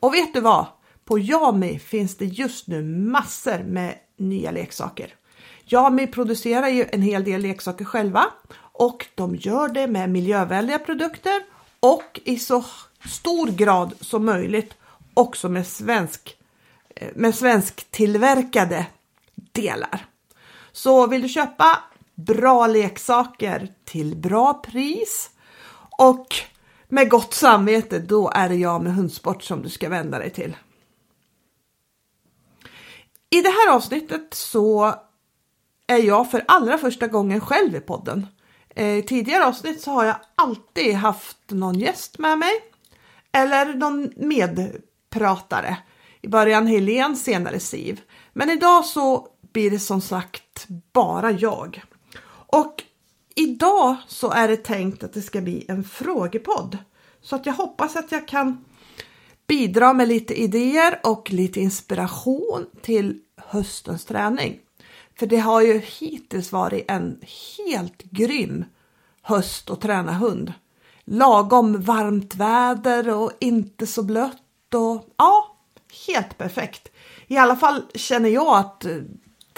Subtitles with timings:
[0.00, 0.66] Och vet du vad?
[1.04, 5.14] På Jami finns det just nu massor med nya leksaker.
[5.64, 8.24] Jami producerar ju en hel del leksaker själva
[8.58, 11.42] och de gör det med miljövänliga produkter
[11.80, 12.64] och i så
[13.08, 14.74] stor grad som möjligt
[15.14, 16.36] också med svensk
[16.96, 18.86] eh, med svensktillverkade
[19.52, 20.09] delar.
[20.72, 21.78] Så vill du köpa
[22.14, 25.30] bra leksaker till bra pris
[25.98, 26.26] och
[26.88, 30.56] med gott samvete, då är det jag med Hundsport som du ska vända dig till.
[33.30, 34.94] I det här avsnittet så
[35.86, 38.26] är jag för allra första gången själv i podden.
[38.74, 42.52] Eh, I tidigare avsnitt så har jag alltid haft någon gäst med mig
[43.32, 45.76] eller någon medpratare.
[46.22, 48.00] I början Helen, senare Siv.
[48.32, 51.82] Men idag så blir det som sagt bara jag.
[52.52, 52.82] Och
[53.34, 56.78] idag så är det tänkt att det ska bli en frågepodd.
[57.22, 58.64] Så att jag hoppas att jag kan
[59.46, 64.58] bidra med lite idéer och lite inspiration till höstens träning.
[65.18, 67.20] För det har ju hittills varit en
[67.58, 68.64] helt grym
[69.22, 70.52] höst att träna hund.
[71.04, 75.56] Lagom varmt väder och inte så blött och ja,
[76.06, 76.88] helt perfekt.
[77.26, 78.96] I alla fall känner jag att eh,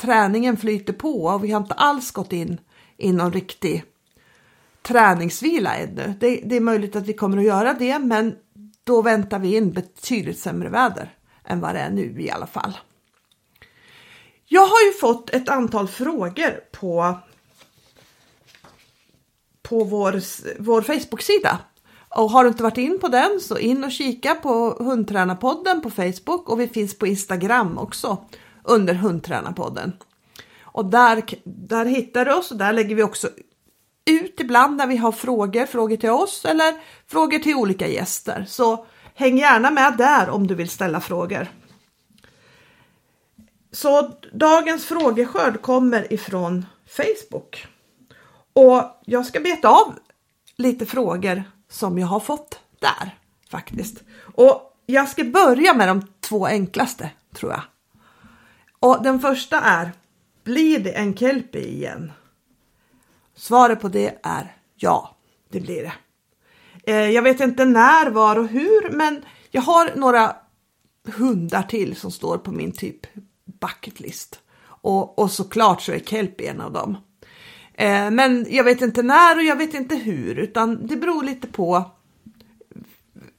[0.03, 2.61] träningen flyter på och vi har inte alls gått in
[2.97, 3.85] i någon riktig
[4.83, 6.15] träningsvila ännu.
[6.21, 8.35] Det, det är möjligt att vi kommer att göra det, men
[8.85, 11.15] då väntar vi in betydligt sämre väder
[11.45, 12.79] än vad det är nu i alla fall.
[14.47, 17.19] Jag har ju fått ett antal frågor på
[19.63, 20.21] på vår,
[20.63, 21.59] vår Facebook-sida.
[22.09, 25.91] Och har du inte varit in på den så in och kika på Hundtränarpodden på
[25.91, 28.25] Facebook och vi finns på Instagram också
[28.65, 29.93] under Hundtränarpodden.
[30.61, 33.29] Och där, där hittar du oss och där lägger vi också
[34.05, 36.75] ut ibland när vi har frågor, frågor till oss eller
[37.07, 38.45] frågor till olika gäster.
[38.49, 41.49] Så häng gärna med där om du vill ställa frågor.
[43.73, 47.67] Så dagens frågeskörd kommer ifrån Facebook.
[48.53, 49.95] Och jag ska beta av
[50.57, 53.19] lite frågor som jag har fått där
[53.51, 54.03] faktiskt.
[54.35, 57.63] Och jag ska börja med de två enklaste tror jag.
[58.83, 59.93] Och den första är,
[60.45, 62.13] blir det en kelpie igen?
[63.35, 65.17] Svaret på det är ja,
[65.49, 65.93] det blir det.
[66.93, 70.37] Eh, jag vet inte när, var och hur, men jag har några
[71.05, 73.07] hundar till som står på min typ
[73.61, 74.41] bucketlist.
[74.65, 76.97] Och, och såklart så är kelpie en av dem.
[77.75, 81.47] Eh, men jag vet inte när och jag vet inte hur, utan det beror lite
[81.47, 81.91] på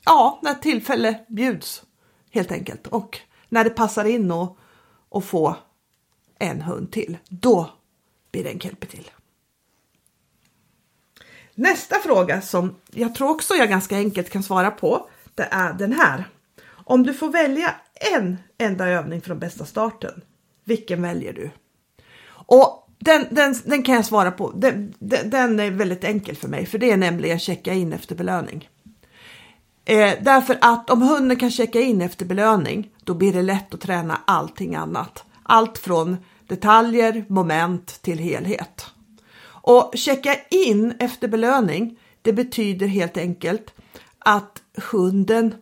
[0.05, 1.83] ja, när tillfälle bjuds
[2.31, 4.57] helt enkelt och när det passar in och,
[5.13, 5.55] och få
[6.39, 7.17] en hund till.
[7.29, 7.69] Då
[8.31, 9.11] blir det en kelpie till.
[11.55, 15.93] Nästa fråga som jag tror också jag ganska enkelt kan svara på, det är den
[15.93, 16.29] här.
[16.65, 17.75] Om du får välja
[18.13, 20.21] en enda övning från bästa starten,
[20.63, 21.51] vilken väljer du?
[22.27, 24.51] Och den, den, den kan jag svara på.
[24.51, 28.15] Den, den, den, är väldigt enkel för mig, för det är nämligen checka in efter
[28.15, 28.69] belöning.
[29.85, 33.81] Eh, därför att om hunden kan checka in efter belöning, då blir det lätt att
[33.81, 35.23] träna allting annat.
[35.43, 36.17] Allt från
[36.47, 38.85] detaljer, moment till helhet.
[39.45, 43.73] Och checka in efter belöning, det betyder helt enkelt
[44.19, 44.61] att
[44.91, 45.55] hunden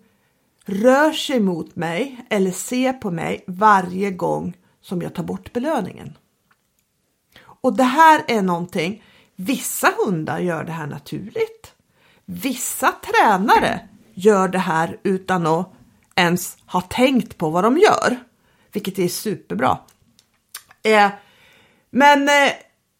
[0.65, 6.17] rör sig mot mig eller ser på mig varje gång som jag tar bort belöningen.
[7.43, 9.03] Och det här är någonting,
[9.35, 11.73] vissa hundar gör det här naturligt.
[12.25, 13.87] Vissa tränare
[14.25, 15.73] gör det här utan att
[16.15, 18.19] ens ha tänkt på vad de gör,
[18.71, 19.77] vilket är superbra.
[20.83, 21.09] Eh,
[21.89, 22.51] men eh,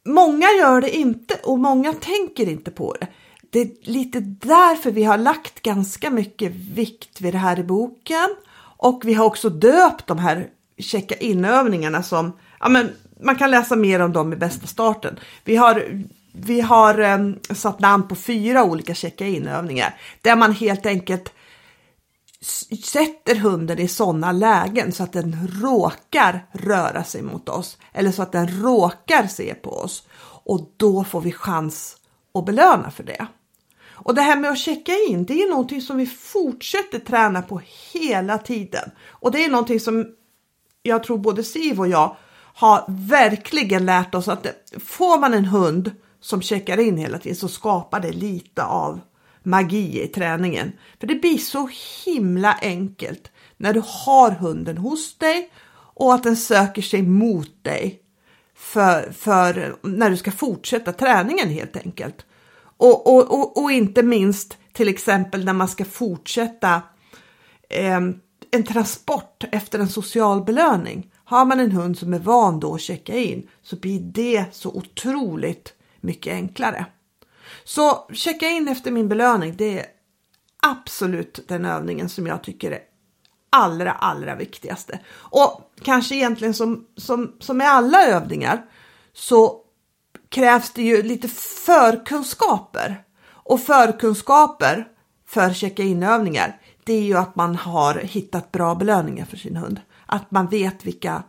[0.06, 3.08] många gör det inte och många tänker inte på det.
[3.50, 8.36] Det är lite därför vi har lagt ganska mycket vikt vid det här i boken
[8.78, 10.48] och vi har också döpt de här
[10.78, 12.90] checka in övningarna som ja, men
[13.24, 15.20] man kan läsa mer om dem i bästa starten.
[15.44, 20.86] Vi har, vi har um, satt namn på fyra olika checka-in övningar där man helt
[20.86, 21.34] enkelt
[22.84, 28.22] sätter hunden i sådana lägen så att den råkar röra sig mot oss eller så
[28.22, 30.08] att den råkar se på oss
[30.44, 31.98] och då får vi chans
[32.34, 33.28] att belöna för det.
[34.04, 37.62] Och det här med att checka in, det är någonting som vi fortsätter träna på
[37.94, 40.16] hela tiden och det är någonting som
[40.84, 42.16] jag tror både Siv och jag
[42.54, 44.48] har verkligen lärt oss att
[44.80, 45.92] får man en hund
[46.22, 49.00] som checkar in hela tiden så skapar det lite av
[49.44, 50.72] magi i träningen.
[51.00, 51.70] För det blir så
[52.06, 55.52] himla enkelt när du har hunden hos dig
[55.94, 58.02] och att den söker sig mot dig.
[58.56, 62.26] för, för när du ska fortsätta träningen helt enkelt.
[62.78, 66.82] Och, och, och, och inte minst till exempel när man ska fortsätta
[67.70, 68.00] eh,
[68.52, 71.12] en transport efter en social belöning.
[71.24, 74.70] Har man en hund som är van då att checka in så blir det så
[74.70, 76.86] otroligt mycket enklare.
[77.64, 79.86] Så checka in efter min belöning, det är
[80.62, 82.80] absolut den övningen som jag tycker är
[83.50, 85.00] allra, allra viktigaste.
[85.14, 88.66] Och kanske egentligen som, som, som med alla övningar
[89.14, 89.62] så
[90.30, 91.28] krävs det ju lite
[91.66, 93.04] förkunskaper.
[93.24, 94.88] Och förkunskaper
[95.28, 99.82] för checka-in-övningar, det är ju att man har hittat bra belöningar för sin hund.
[100.06, 101.24] Att man vet vilka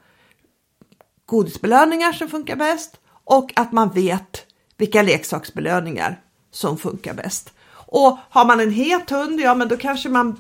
[1.27, 4.47] godisbelöningar som funkar bäst och att man vet
[4.77, 6.21] vilka leksaksbelöningar
[6.51, 7.53] som funkar bäst.
[7.93, 10.37] Och har man en het hund, ja men då kanske man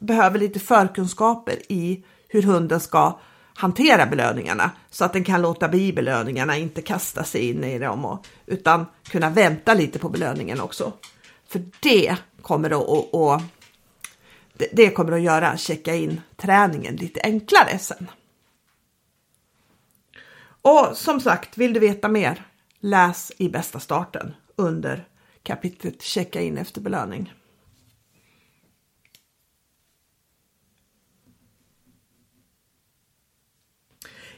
[0.00, 3.18] behöver lite förkunskaper i hur hunden ska
[3.54, 8.04] hantera belöningarna så att den kan låta bli belöningarna, inte kasta sig in i dem
[8.04, 10.92] och, utan kunna vänta lite på belöningen också.
[11.48, 13.40] För det kommer att, och, och
[14.54, 18.10] det, det kommer att göra checka in träningen lite enklare sen.
[20.62, 22.46] Och som sagt, vill du veta mer?
[22.84, 25.08] Läs i bästa starten under
[25.42, 27.32] kapitlet checka in efter belöning.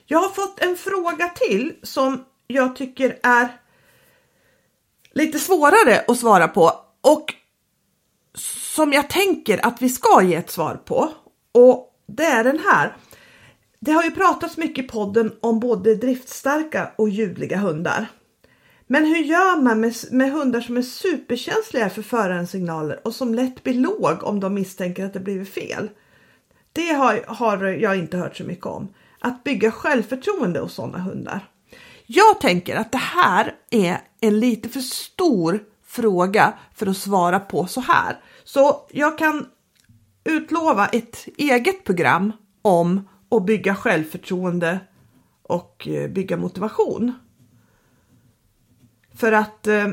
[0.07, 3.61] Jag har fått en fråga till som jag tycker är
[5.13, 7.35] lite svårare att svara på och
[8.75, 11.13] som jag tänker att vi ska ge ett svar på.
[11.53, 12.97] Och det är den här.
[13.81, 18.09] Det har ju pratats mycket i podden om både driftstarka och ljudliga hundar.
[18.87, 23.35] Men hur gör man med, med hundar som är superkänsliga för förarens signaler och som
[23.35, 25.91] lätt blir låg om de misstänker att det blivit fel?
[26.73, 28.89] Det har, har jag inte hört så mycket om.
[29.19, 31.49] Att bygga självförtroende hos sådana hundar.
[32.07, 37.67] Jag tänker att det här är en lite för stor fråga för att svara på
[37.67, 38.21] så här.
[38.45, 39.47] Så jag kan
[40.25, 42.33] utlova ett eget program
[42.63, 44.81] om att bygga självförtroende
[45.43, 47.13] och eh, bygga motivation.
[49.17, 49.89] För att eh,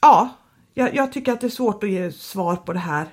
[0.00, 0.28] ja,
[0.74, 3.08] jag, jag, tycker att det är svårt att ge svar på det här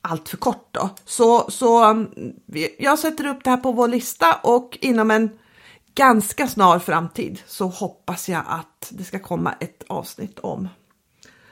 [0.00, 0.90] allt för kort då.
[1.04, 2.34] Så, så mm,
[2.78, 5.38] jag sätter upp det här på vår lista och inom en
[5.94, 10.68] ganska snar framtid så hoppas jag att det ska komma ett avsnitt om,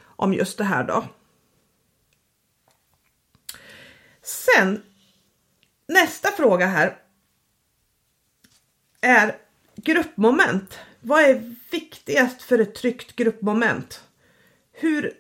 [0.01, 1.05] om just det här då.
[4.23, 4.83] Sen
[5.89, 6.97] nästa fråga här
[9.01, 9.37] är
[9.77, 10.79] gruppmoment.
[11.01, 14.03] Vad är viktigast för ett tryggt gruppmoment?
[14.73, 15.13] Hur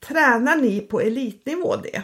[0.00, 2.02] tränar ni på elitnivå det?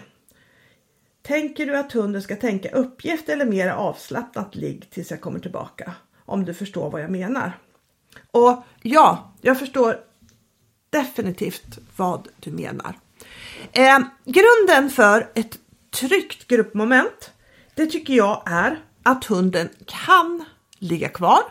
[1.23, 5.93] Tänker du att hunden ska tänka uppgift eller mer avslappnat ligg tills jag kommer tillbaka?
[6.25, 7.59] Om du förstår vad jag menar.
[8.31, 10.01] Och ja, jag förstår
[10.91, 12.99] definitivt vad du menar.
[13.73, 15.59] Eh, grunden för ett
[15.91, 17.33] tryggt gruppmoment,
[17.75, 20.45] det tycker jag är att hunden kan
[20.79, 21.43] ligga kvar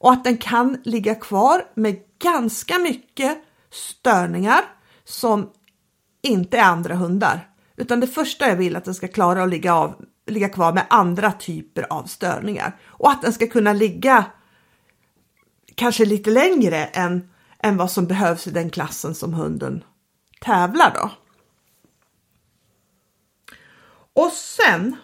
[0.00, 3.38] och att den kan ligga kvar med ganska mycket
[3.70, 4.60] störningar
[5.04, 5.50] som
[6.22, 7.48] inte är andra hundar.
[7.76, 10.86] Utan det första jag vill att den ska klara att ligga, av, ligga kvar med
[10.90, 14.24] andra typer av störningar och att den ska kunna ligga
[15.74, 19.84] kanske lite längre än, än vad som behövs i den klassen som hunden
[20.40, 21.10] tävlar då.
[24.12, 24.96] Och sen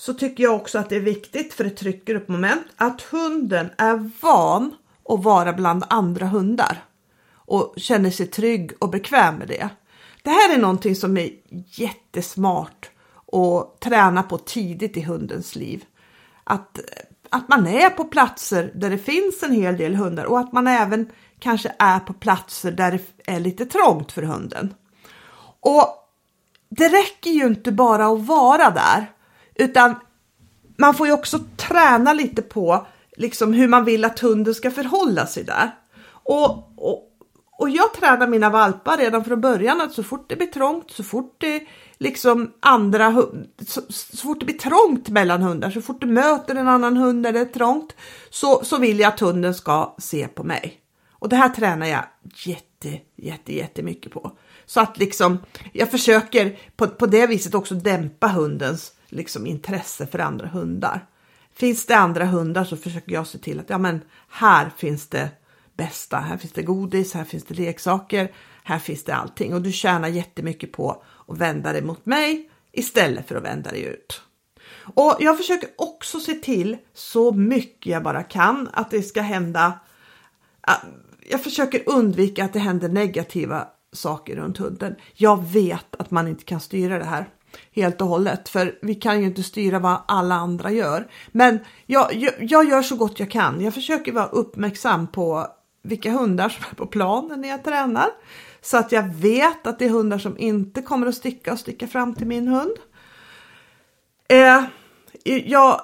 [0.00, 4.10] så tycker jag också att det är viktigt för ett tryggt gruppmoment att hunden är
[4.20, 4.74] van
[5.08, 6.84] att vara bland andra hundar
[7.32, 9.68] och känner sig trygg och bekväm med det.
[10.22, 11.30] Det här är någonting som är
[11.66, 12.90] jättesmart
[13.32, 15.84] att träna på tidigt i hundens liv.
[16.44, 16.80] Att,
[17.30, 20.66] att man är på platser där det finns en hel del hundar och att man
[20.66, 24.74] även kanske är på platser där det är lite trångt för hunden.
[25.60, 25.86] Och
[26.68, 29.06] det räcker ju inte bara att vara där
[29.54, 29.94] utan
[30.76, 35.26] man får ju också träna lite på liksom hur man vill att hunden ska förhålla
[35.26, 35.70] sig där.
[36.08, 37.10] Och, och,
[37.58, 41.02] och jag tränar mina valpar redan från början att så fort det blir trångt, så
[41.02, 41.62] fort det
[41.98, 43.22] liksom andra,
[43.66, 47.22] så, så fort det blir trångt mellan hundar, så fort du möter en annan hund
[47.22, 47.96] där det är trångt,
[48.30, 50.80] så, så vill jag att hunden ska se på mig.
[51.10, 52.04] Och det här tränar jag
[52.34, 54.32] jätte, jätte, jättemycket på.
[54.66, 55.38] Så att liksom,
[55.72, 61.06] jag försöker på, på det viset också dämpa hundens liksom intresse för andra hundar.
[61.52, 65.30] Finns det andra hundar så försöker jag se till att ja, men här finns det
[65.76, 66.16] bästa.
[66.16, 68.32] Här finns det godis, här finns det leksaker,
[68.64, 73.28] här finns det allting och du tjänar jättemycket på att vända dig mot mig istället
[73.28, 74.22] för att vända dig ut.
[74.94, 79.80] Och jag försöker också se till så mycket jag bara kan att det ska hända.
[81.30, 84.96] Jag försöker undvika att det händer negativa saker runt hunden.
[85.14, 87.28] Jag vet att man inte kan styra det här
[87.72, 91.10] helt och hållet, för vi kan ju inte styra vad alla andra gör.
[91.32, 93.60] Men jag, jag, jag gör så gott jag kan.
[93.60, 95.46] Jag försöker vara uppmärksam på
[95.82, 98.08] vilka hundar som är på planen när jag tränar
[98.62, 101.88] så att jag vet att det är hundar som inte kommer att sticka och sticka
[101.88, 102.76] fram till min hund.
[104.28, 104.64] Eh,
[105.24, 105.80] jag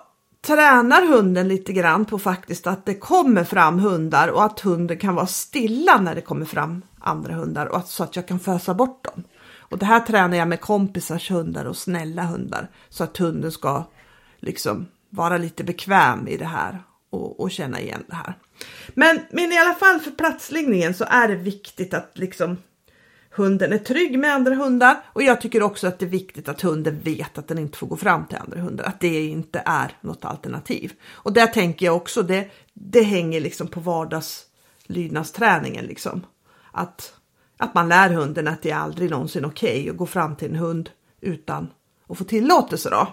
[0.47, 5.15] tränar hunden lite grann på faktiskt att det kommer fram hundar och att hunden kan
[5.15, 8.75] vara stilla när det kommer fram andra hundar och att, så att jag kan fösa
[8.75, 9.25] bort dem.
[9.69, 13.85] Och det här tränar jag med kompisars hundar och snälla hundar så att hunden ska
[14.41, 18.39] liksom vara lite bekväm i det här och, och känna igen det här.
[18.95, 22.57] Men, men i alla fall för platsliggningen så är det viktigt att liksom
[23.31, 26.61] hunden är trygg med andra hundar och jag tycker också att det är viktigt att
[26.61, 29.93] hunden vet att den inte får gå fram till andra hundar, att det inte är
[30.01, 30.93] något alternativ.
[31.11, 36.27] Och där tänker jag också, det, det hänger liksom på vardagslydnadsträningen liksom.
[36.73, 37.16] Att,
[37.57, 40.51] att man lär hunden att det är aldrig någonsin okej okay att gå fram till
[40.51, 41.71] en hund utan
[42.09, 43.09] att få tillåtelse då.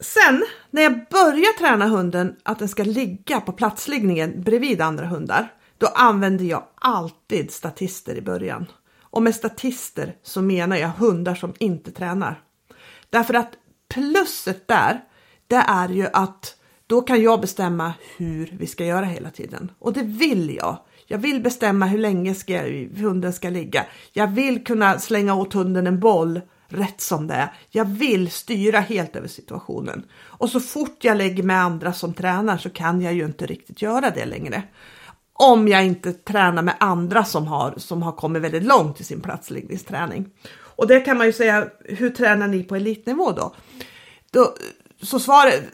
[0.00, 5.48] Sen när jag börjar träna hunden att den ska ligga på platsliggningen bredvid andra hundar,
[5.78, 8.66] då använder jag alltid statister i början.
[9.00, 12.42] Och med statister så menar jag hundar som inte tränar.
[13.10, 13.50] Därför att
[13.88, 15.00] plusset där,
[15.46, 19.72] det är ju att då kan jag bestämma hur vi ska göra hela tiden.
[19.78, 20.78] Och det vill jag.
[21.12, 22.62] Jag vill bestämma hur länge ska,
[22.96, 23.86] hunden ska ligga.
[24.12, 27.52] Jag vill kunna slänga åt hunden en boll rätt som det är.
[27.70, 30.02] Jag vill styra helt över situationen.
[30.12, 33.82] Och så fort jag lägger med andra som tränar så kan jag ju inte riktigt
[33.82, 34.62] göra det längre.
[35.32, 39.20] Om jag inte tränar med andra som har, som har kommit väldigt långt i sin
[39.20, 40.30] platsliggningsträning.
[40.76, 43.54] Och det kan man ju säga, hur tränar ni på elitnivå då?
[44.30, 44.54] då
[45.02, 45.64] så svaret,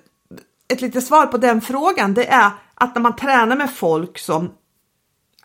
[0.69, 4.51] ett litet svar på den frågan det är att när man tränar med folk som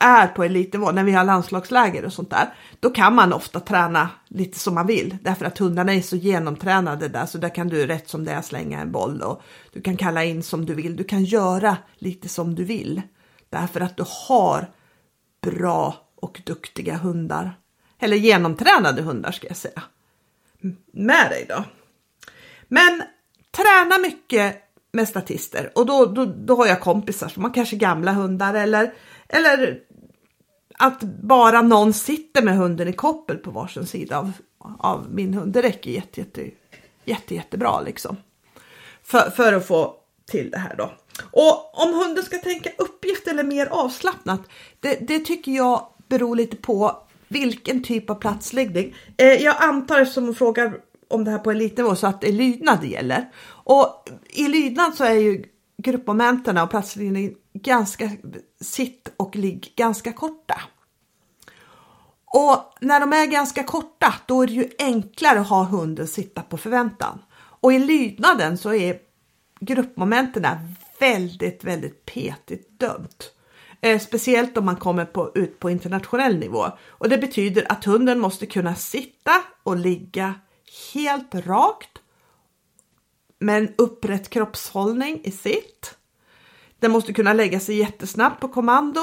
[0.01, 4.09] är på elitnivå, när vi har landslagsläger och sånt där, då kan man ofta träna
[4.27, 5.17] lite som man vill.
[5.21, 8.41] Därför att hundarna är så genomtränade där så där kan du rätt som det är
[8.41, 9.41] slänga en boll och
[9.73, 10.95] du kan kalla in som du vill.
[10.95, 13.01] Du kan göra lite som du vill.
[13.49, 14.69] Därför att du har
[15.41, 17.57] bra och duktiga hundar.
[17.99, 19.83] Eller genomtränade hundar ska jag säga.
[20.93, 21.63] Med dig då.
[22.67, 23.03] Men
[23.51, 24.55] träna mycket
[24.91, 25.71] med statister.
[25.75, 28.93] Och då, då, då har jag kompisar som har kanske gamla hundar eller,
[29.27, 29.79] eller
[30.81, 34.31] att bara någon sitter med hunden i koppel på varsin sida av,
[34.79, 36.41] av min hund, det räcker jätte, jätte,
[37.05, 38.17] jätte, jättebra liksom.
[39.03, 39.95] För, för att få
[40.25, 40.91] till det här då.
[41.31, 44.41] Och om hunden ska tänka uppgift eller mer avslappnat,
[44.79, 46.97] det, det tycker jag beror lite på
[47.27, 48.95] vilken typ av platsläggning.
[49.17, 52.33] Eh, jag antar eftersom hon frågar om det här på elitnivå så att det är
[52.33, 53.29] lydnad det gäller.
[53.47, 55.43] Och i lydnad så är ju
[55.77, 58.09] gruppmomenten och platsläggning ganska
[58.61, 60.61] sitt och ligg ganska korta.
[62.33, 66.41] Och när de är ganska korta, då är det ju enklare att ha hunden sitta
[66.41, 67.21] på förväntan.
[67.33, 68.99] Och i lydnaden så är
[69.59, 70.47] gruppmomenten
[70.99, 73.31] väldigt, väldigt petigt dömt.
[73.81, 76.65] Eh, speciellt om man kommer på, ut på internationell nivå.
[76.87, 79.31] Och det betyder att hunden måste kunna sitta
[79.63, 80.33] och ligga
[80.93, 81.97] helt rakt
[83.39, 85.97] med en upprätt kroppshållning i sitt.
[86.79, 89.01] Den måste kunna lägga sig jättesnabbt på kommando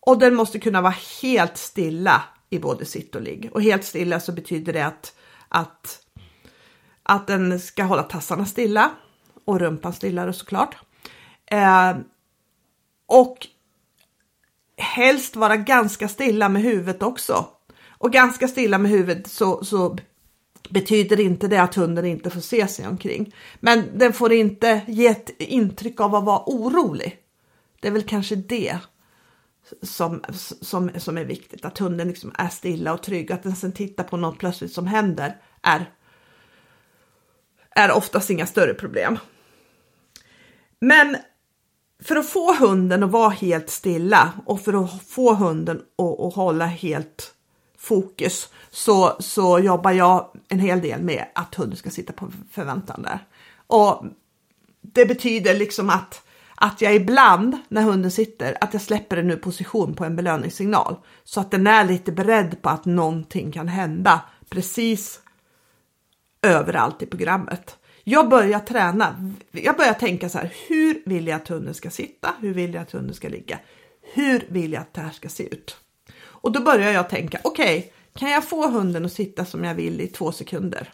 [0.00, 3.50] och den måste kunna vara helt stilla i både sitt och ligg.
[3.52, 5.14] Och helt stilla så betyder det att,
[5.48, 6.00] att,
[7.02, 8.90] att den ska hålla tassarna stilla
[9.44, 10.76] och rumpan stilla såklart.
[11.46, 11.96] Eh,
[13.06, 13.46] och
[14.76, 17.46] helst vara ganska stilla med huvudet också.
[17.88, 19.98] Och ganska stilla med huvudet så, så
[20.68, 23.34] betyder inte det att hunden inte får se sig omkring.
[23.60, 27.18] Men den får inte ge ett intryck av att vara orolig.
[27.80, 28.78] Det är väl kanske det
[29.82, 30.24] som,
[30.60, 33.32] som, som är viktigt, att hunden liksom är stilla och trygg.
[33.32, 35.90] Att den sen tittar på något plötsligt som händer är,
[37.70, 39.18] är oftast inga större problem.
[40.80, 41.16] Men
[42.02, 46.34] för att få hunden att vara helt stilla och för att få hunden att, att
[46.34, 47.34] hålla helt
[47.78, 53.02] fokus så, så jobbar jag en hel del med att hunden ska sitta på förväntan
[53.02, 53.26] där.
[53.66, 54.04] Och
[54.80, 56.22] det betyder liksom att,
[56.60, 60.96] att jag ibland när hunden sitter, att jag släpper den ur position på en belöningssignal
[61.24, 65.20] så att den är lite beredd på att någonting kan hända precis
[66.42, 67.78] överallt i programmet.
[68.04, 69.32] Jag börjar träna.
[69.50, 70.52] Jag börjar tänka så här.
[70.68, 72.34] Hur vill jag att hunden ska sitta?
[72.40, 73.58] Hur vill jag att hunden ska ligga?
[74.14, 75.76] Hur vill jag att det här ska se ut?
[76.20, 77.40] Och då börjar jag tänka.
[77.44, 80.92] Okej, okay, kan jag få hunden att sitta som jag vill i två sekunder?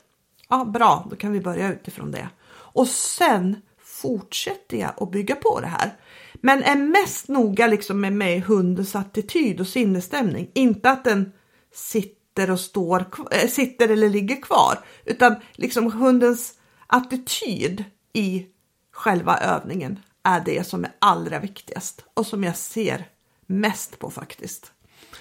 [0.48, 2.28] Ja, bra, då kan vi börja utifrån det.
[2.48, 3.56] Och sen
[4.04, 5.96] fortsätter jag att bygga på det här.
[6.34, 10.50] Men är mest noga liksom med mig hundens attityd och sinnesstämning.
[10.54, 11.32] Inte att den
[11.74, 16.54] sitter och står, äh, sitter eller ligger kvar, utan liksom hundens
[16.86, 18.46] attityd i
[18.92, 23.08] själva övningen är det som är allra viktigast och som jag ser
[23.46, 24.72] mest på faktiskt.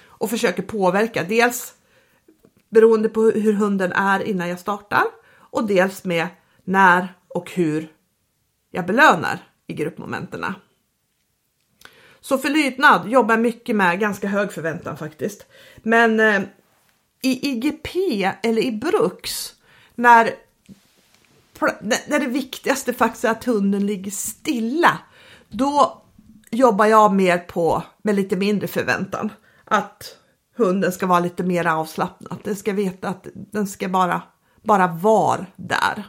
[0.02, 1.74] Och försöker påverka dels
[2.70, 6.26] beroende på hur hunden är innan jag startar och dels med
[6.64, 7.93] när och hur
[8.74, 10.54] jag belönar i gruppmomenterna.
[12.20, 15.46] Så för lydnad jobbar mycket med ganska hög förväntan faktiskt.
[15.82, 16.42] Men eh,
[17.22, 17.88] i IGP
[18.42, 19.54] eller i Bruks
[19.94, 20.30] när,
[22.06, 24.98] när det viktigaste faktiskt är att hunden ligger stilla,
[25.48, 26.02] då
[26.50, 29.32] jobbar jag mer på med lite mindre förväntan.
[29.64, 30.16] Att
[30.56, 32.38] hunden ska vara lite mer avslappnad.
[32.44, 34.22] Den ska veta att den ska bara,
[34.62, 36.04] bara vara där.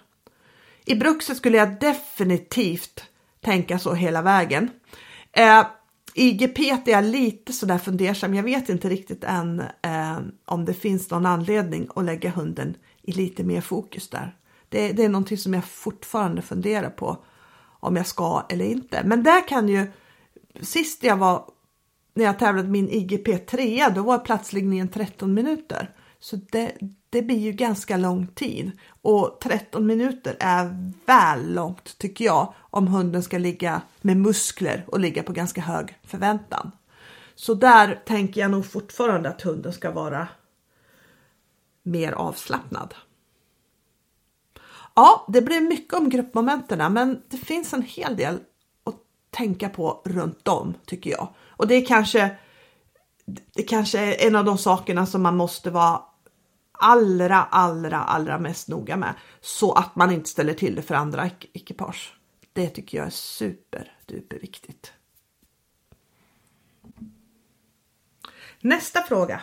[0.85, 3.03] I Bruxet skulle jag definitivt
[3.41, 4.69] tänka så hela vägen.
[5.31, 5.65] Eh,
[6.13, 8.33] I GPT är jag lite sådär fundersam.
[8.33, 13.11] Jag vet inte riktigt än eh, om det finns någon anledning att lägga hunden i
[13.11, 14.35] lite mer fokus där.
[14.69, 17.17] Det, det är någonting som jag fortfarande funderar på
[17.79, 19.01] om jag ska eller inte.
[19.05, 19.87] Men där kan ju,
[20.61, 21.49] sist jag var,
[22.13, 25.89] när jag tävlade min IGP 3, då var platsliggningen 13 minuter.
[26.25, 26.77] Så det,
[27.09, 32.87] det blir ju ganska lång tid och 13 minuter är väl långt tycker jag om
[32.87, 36.71] hunden ska ligga med muskler och ligga på ganska hög förväntan.
[37.35, 40.27] Så där tänker jag nog fortfarande att hunden ska vara
[41.83, 42.93] mer avslappnad.
[44.95, 48.39] Ja, det blev mycket om gruppmomenten, men det finns en hel del
[48.83, 48.95] att
[49.29, 51.27] tänka på runt om tycker jag.
[51.47, 52.37] Och det är kanske,
[53.55, 56.01] det kanske är en av de sakerna som man måste vara
[56.79, 61.29] allra, allra, allra mest noga med så att man inte ställer till det för andra
[61.53, 62.17] ekipage.
[62.53, 64.93] Det tycker jag är super duper viktigt.
[68.61, 69.41] Nästa fråga.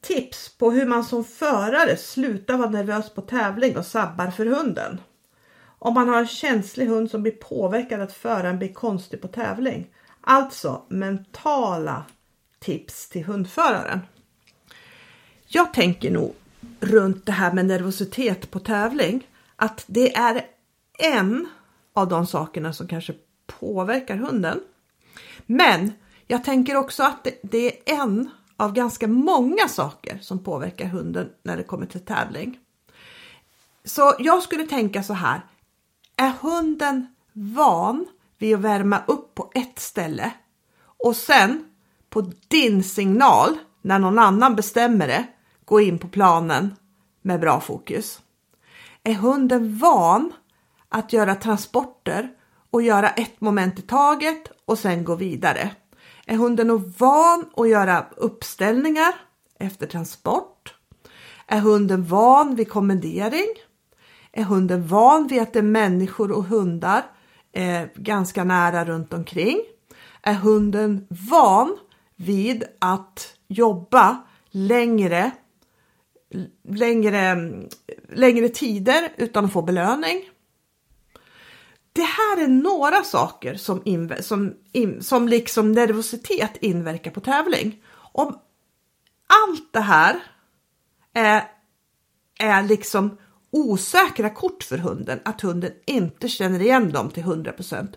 [0.00, 5.00] Tips på hur man som förare slutar vara nervös på tävling och sabbar för hunden.
[5.78, 9.94] Om man har en känslig hund som blir påverkad att föraren blir konstig på tävling.
[10.20, 12.04] Alltså mentala
[12.58, 14.00] tips till hundföraren.
[15.46, 16.34] Jag tänker nog
[16.80, 20.46] runt det här med nervositet på tävling att det är
[20.98, 21.48] en
[21.94, 23.14] av de sakerna som kanske
[23.46, 24.60] påverkar hunden.
[25.46, 25.92] Men
[26.26, 31.56] jag tänker också att det är en av ganska många saker som påverkar hunden när
[31.56, 32.58] det kommer till tävling.
[33.84, 35.40] Så jag skulle tänka så här.
[36.16, 38.06] Är hunden van
[38.38, 40.32] vid att värma upp på ett ställe
[41.04, 41.64] och sen
[42.10, 45.26] på din signal när någon annan bestämmer det
[45.66, 46.76] gå in på planen
[47.22, 48.20] med bra fokus.
[49.02, 50.32] Är hunden van
[50.88, 52.28] att göra transporter
[52.70, 55.70] och göra ett moment i taget och sen gå vidare?
[56.26, 59.14] Är hunden van att göra uppställningar
[59.58, 60.74] efter transport?
[61.46, 63.46] Är hunden van vid kommendering?
[64.32, 67.02] Är hunden van vid att det är människor och hundar
[67.52, 69.60] eh, ganska nära runt omkring?
[70.22, 71.76] Är hunden van
[72.16, 75.30] vid att jobba längre
[76.68, 77.36] längre,
[78.08, 80.24] längre tider utan att få belöning.
[81.92, 87.82] Det här är några saker som, inver som, in som liksom nervositet inverkar på tävling.
[88.12, 88.38] Om
[89.26, 90.22] allt det här
[91.12, 91.44] är,
[92.38, 93.16] är liksom
[93.50, 97.94] osäkra kort för hunden, att hunden inte känner igen dem till 100%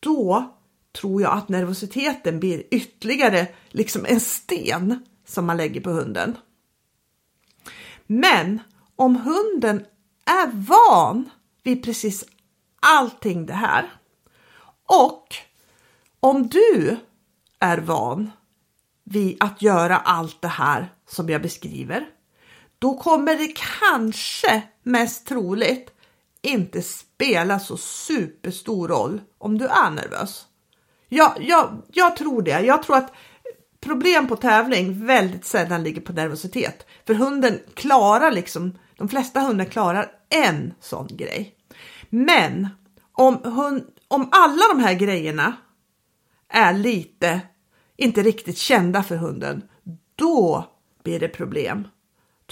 [0.00, 0.54] då
[0.92, 6.36] tror jag att nervositeten blir ytterligare liksom en sten som man lägger på hunden.
[8.12, 8.60] Men
[8.96, 9.84] om hunden
[10.24, 11.30] är van
[11.62, 12.24] vid precis
[12.80, 13.92] allting det här
[14.86, 15.34] och
[16.20, 16.96] om du
[17.58, 18.30] är van
[19.04, 22.08] vid att göra allt det här som jag beskriver,
[22.78, 25.90] då kommer det kanske mest troligt
[26.42, 30.46] inte spela så superstor roll om du är nervös.
[31.08, 32.60] Ja, jag, jag tror det.
[32.60, 33.12] Jag tror att
[33.82, 36.86] problem på tävling väldigt sällan ligger på nervositet.
[37.06, 41.54] För hunden klarar liksom, de flesta hundar klarar en sån grej.
[42.10, 42.68] Men
[43.12, 45.56] om, hund, om alla de här grejerna
[46.48, 47.40] är lite,
[47.96, 49.62] inte riktigt kända för hunden,
[50.14, 50.66] då
[51.02, 51.88] blir det problem,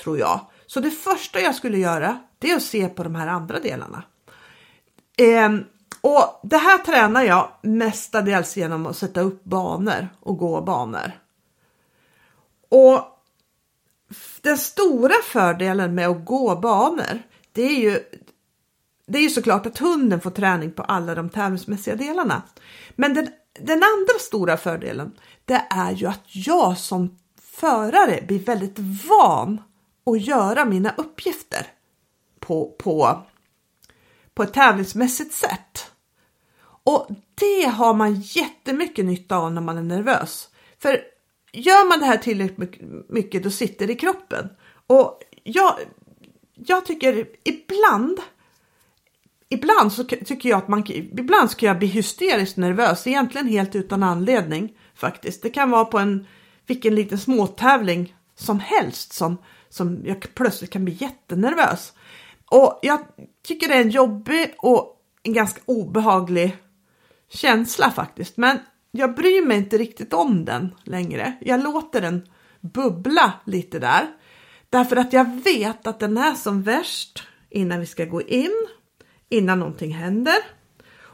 [0.03, 0.41] tror jag.
[0.67, 4.03] Så det första jag skulle göra, det är att se på de här andra delarna.
[5.17, 5.51] Eh,
[6.01, 11.13] och det här tränar jag mestadels genom att sätta upp banor och gå banor.
[12.69, 13.05] Och
[14.41, 18.01] den stora fördelen med att gå banor, det är ju
[19.07, 22.43] det är ju såklart att hunden får träning på alla de tävlingsmässiga delarna.
[22.97, 23.29] Men den,
[23.61, 25.13] den andra stora fördelen,
[25.45, 29.63] det är ju att jag som förare blir väldigt van
[30.07, 31.67] att göra mina uppgifter
[32.39, 33.23] på, på,
[34.35, 35.90] på ett tävlingsmässigt sätt.
[36.85, 40.49] Och det har man jättemycket nytta av när man är nervös.
[40.79, 41.01] För
[41.53, 44.49] gör man det här tillräckligt mycket då sitter det i kroppen.
[44.87, 45.75] Och jag,
[46.55, 48.21] jag tycker ibland
[49.53, 54.03] Ibland så tycker jag att man, ibland ska jag bli hysteriskt nervös, egentligen helt utan
[54.03, 55.43] anledning faktiskt.
[55.43, 56.27] Det kan vara på en,
[56.67, 59.39] vilken liten småtävling som helst som,
[59.69, 61.93] som jag plötsligt kan bli jättenervös.
[62.51, 63.01] Och jag
[63.47, 66.57] tycker det är en jobbig och en ganska obehaglig
[67.31, 68.37] känsla faktiskt.
[68.37, 68.59] Men
[68.91, 71.37] jag bryr mig inte riktigt om den längre.
[71.41, 72.29] Jag låter den
[72.61, 74.07] bubbla lite där.
[74.71, 78.67] Därför att jag vet att den är som värst innan vi ska gå in,
[79.29, 80.37] innan någonting händer.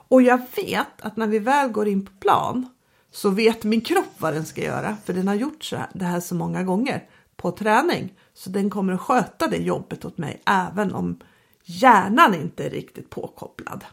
[0.09, 2.69] Och jag vet att när vi väl går in på plan
[3.11, 6.05] så vet min kropp vad den ska göra, för den har gjort så här, det
[6.05, 8.15] här så många gånger på träning.
[8.35, 11.21] Så den kommer att sköta det jobbet åt mig även om
[11.65, 13.85] hjärnan inte är riktigt påkopplad.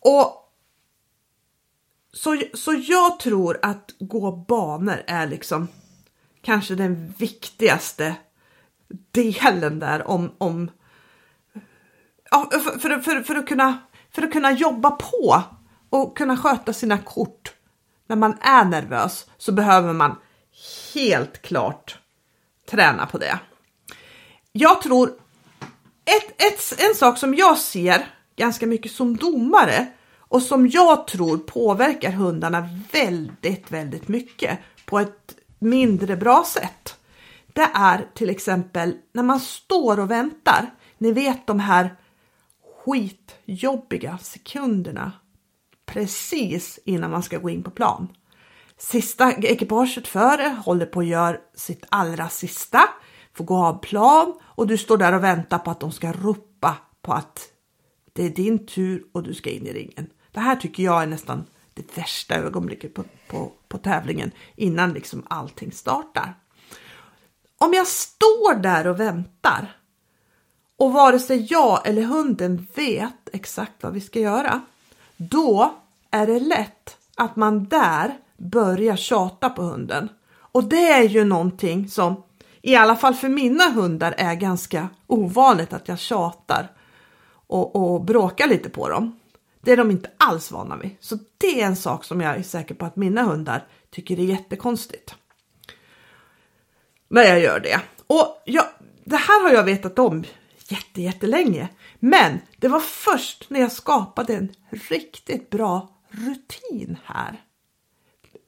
[0.00, 0.43] Och
[2.14, 5.68] så, så jag tror att gå banor är liksom
[6.42, 8.14] kanske den viktigaste
[9.10, 10.70] delen där om, om
[12.30, 13.78] ja, för, för, för, för, att kunna,
[14.10, 15.42] för att kunna jobba på
[15.90, 17.52] och kunna sköta sina kort
[18.06, 20.16] när man är nervös så behöver man
[20.94, 21.98] helt klart
[22.70, 23.38] träna på det.
[24.52, 25.08] Jag tror
[26.04, 29.86] ett, ett, en sak som jag ser ganska mycket som domare
[30.34, 36.96] och som jag tror påverkar hundarna väldigt, väldigt mycket på ett mindre bra sätt.
[37.52, 40.70] Det är till exempel när man står och väntar.
[40.98, 41.96] Ni vet de här
[42.84, 45.12] skitjobbiga sekunderna
[45.86, 48.08] precis innan man ska gå in på plan.
[48.78, 52.80] Sista ekipaget före håller på att göra sitt allra sista,
[53.32, 56.76] får gå av plan och du står där och väntar på att de ska ropa
[57.02, 57.50] på att
[58.12, 60.10] det är din tur och du ska in i ringen.
[60.34, 65.22] Det här tycker jag är nästan det värsta ögonblicket på, på, på tävlingen innan liksom
[65.28, 66.34] allting startar.
[67.58, 69.76] Om jag står där och väntar
[70.76, 74.60] och vare sig jag eller hunden vet exakt vad vi ska göra,
[75.16, 75.74] då
[76.10, 80.08] är det lätt att man där börjar tjata på hunden.
[80.36, 82.22] Och det är ju någonting som
[82.62, 86.70] i alla fall för mina hundar är ganska ovanligt att jag tjatar
[87.46, 89.18] och, och bråkar lite på dem.
[89.64, 90.90] Det är de inte alls vana vid.
[91.00, 94.24] Så det är en sak som jag är säker på att mina hundar tycker är
[94.24, 95.14] jättekonstigt.
[97.08, 97.80] När jag gör det.
[98.06, 98.64] Och jag,
[99.04, 100.24] det här har jag vetat om
[100.68, 101.68] jätte, jättelänge.
[101.98, 107.40] Men det var först när jag skapade en riktigt bra rutin här.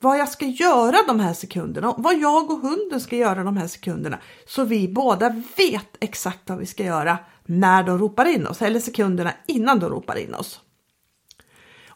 [0.00, 3.66] Vad jag ska göra de här sekunderna, vad jag och hunden ska göra de här
[3.66, 4.18] sekunderna.
[4.46, 8.81] Så vi båda vet exakt vad vi ska göra när de ropar in oss, eller
[8.81, 10.61] sekunderna innan de ropar in oss.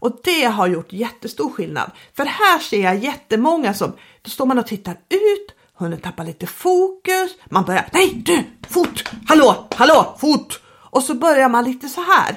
[0.00, 1.90] Och det har gjort jättestor skillnad.
[2.16, 6.46] För här ser jag jättemånga som, då står man och tittar ut, hunden tappar lite
[6.46, 10.60] fokus, man börjar, nej du, fot, hallå, hallå, fot!
[10.90, 12.36] Och så börjar man lite så här.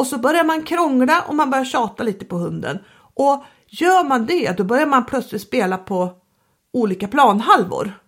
[0.00, 2.78] Och så börjar man krångla och man börjar tjata lite på hunden.
[3.14, 6.12] Och gör man det, då börjar man plötsligt spela på
[6.72, 8.00] olika planhalvor.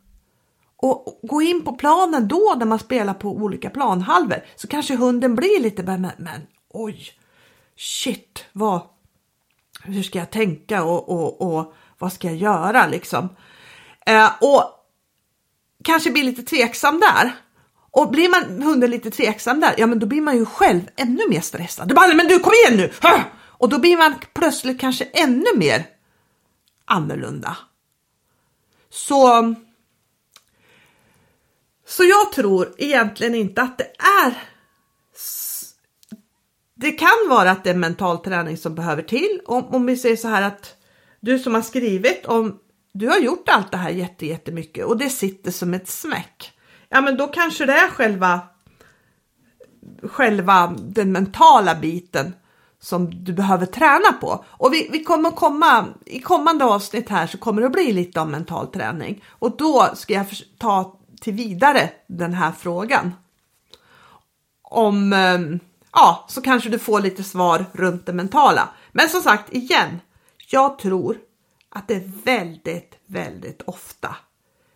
[0.77, 5.35] Och gå in på planen då när man spelar på olika planhalvor så kanske hunden
[5.35, 7.13] blir lite, men, men oj,
[7.77, 8.81] shit, vad,
[9.83, 13.29] hur ska jag tänka och, och, och vad ska jag göra liksom?
[14.07, 14.63] Eh, och
[15.85, 17.33] kanske blir lite tveksam där.
[17.91, 21.29] Och blir man hunden lite tveksam där, ja men då blir man ju själv ännu
[21.29, 21.89] mer stressad.
[21.89, 22.93] Du bara, men du kom igen nu!
[23.35, 25.87] Och då blir man plötsligt kanske ännu mer
[26.85, 27.57] annorlunda.
[28.91, 29.55] Så,
[31.87, 33.91] så jag tror egentligen inte att det
[34.25, 34.52] är
[36.83, 39.41] det kan vara att det är mental träning som behöver till.
[39.47, 40.77] Om, om vi säger så här att
[41.21, 42.59] du som har skrivit om
[42.93, 46.53] du har gjort allt det här jätte, jättemycket och det sitter som ett smäck.
[46.89, 48.41] Ja, men då kanske det är själva
[50.03, 52.35] själva den mentala biten
[52.81, 54.45] som du behöver träna på.
[54.49, 58.21] Och vi, vi kommer komma i kommande avsnitt här så kommer det att bli lite
[58.21, 60.27] om mental träning och då ska jag
[60.59, 63.15] ta till vidare den här frågan.
[64.63, 65.61] Om ehm,
[65.93, 68.69] ja, så kanske du får lite svar runt det mentala.
[68.93, 70.01] Men som sagt igen,
[70.51, 71.19] jag tror
[71.69, 74.17] att det väldigt, väldigt ofta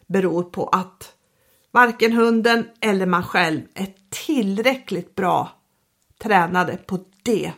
[0.07, 1.13] beror på att
[1.71, 5.51] varken hunden eller man själv är tillräckligt bra
[6.19, 7.53] tränade på det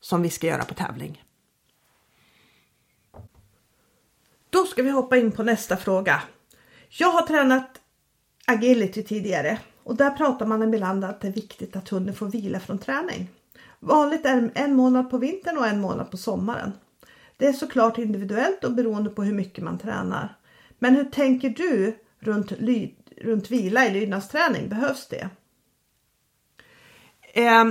[0.00, 1.24] som vi ska göra på tävling.
[4.50, 6.22] Då ska vi hoppa in på nästa fråga.
[6.88, 7.80] Jag har tränat
[8.46, 9.58] agility tidigare
[9.90, 13.30] och där pratar man ibland att det är viktigt att hunden får vila från träning.
[13.80, 16.72] Vanligt är en månad på vintern och en månad på sommaren.
[17.36, 20.36] Det är såklart individuellt och beroende på hur mycket man tränar.
[20.78, 22.52] Men hur tänker du runt,
[23.16, 24.68] runt vila i lydnadsträning?
[24.68, 25.28] Behövs det?
[27.32, 27.64] Eh,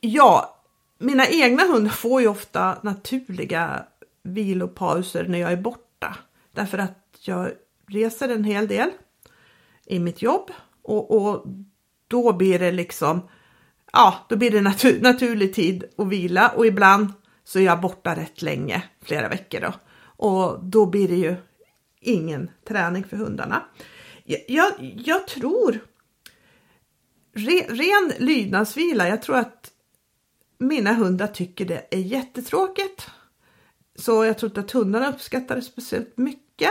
[0.00, 0.62] ja,
[0.98, 3.84] mina egna hundar får ju ofta naturliga
[4.22, 6.16] vilopauser när jag är borta.
[6.52, 7.50] Därför att jag
[7.86, 8.90] reser en hel del
[9.86, 10.50] i mitt jobb
[10.82, 11.46] och, och
[12.08, 13.22] då blir det liksom
[13.92, 17.12] ja, då blir det natur, naturlig tid att vila och ibland
[17.44, 19.72] så är jag borta rätt länge, flera veckor då.
[20.02, 21.36] Och då blir det ju
[22.00, 23.62] ingen träning för hundarna.
[24.24, 24.72] Jag, jag,
[25.04, 25.78] jag tror
[27.34, 29.70] re, ren lydnadsvila, jag tror att
[30.58, 33.10] mina hundar tycker det är jättetråkigt.
[33.96, 36.70] Så jag tror inte att hundarna uppskattar det speciellt mycket.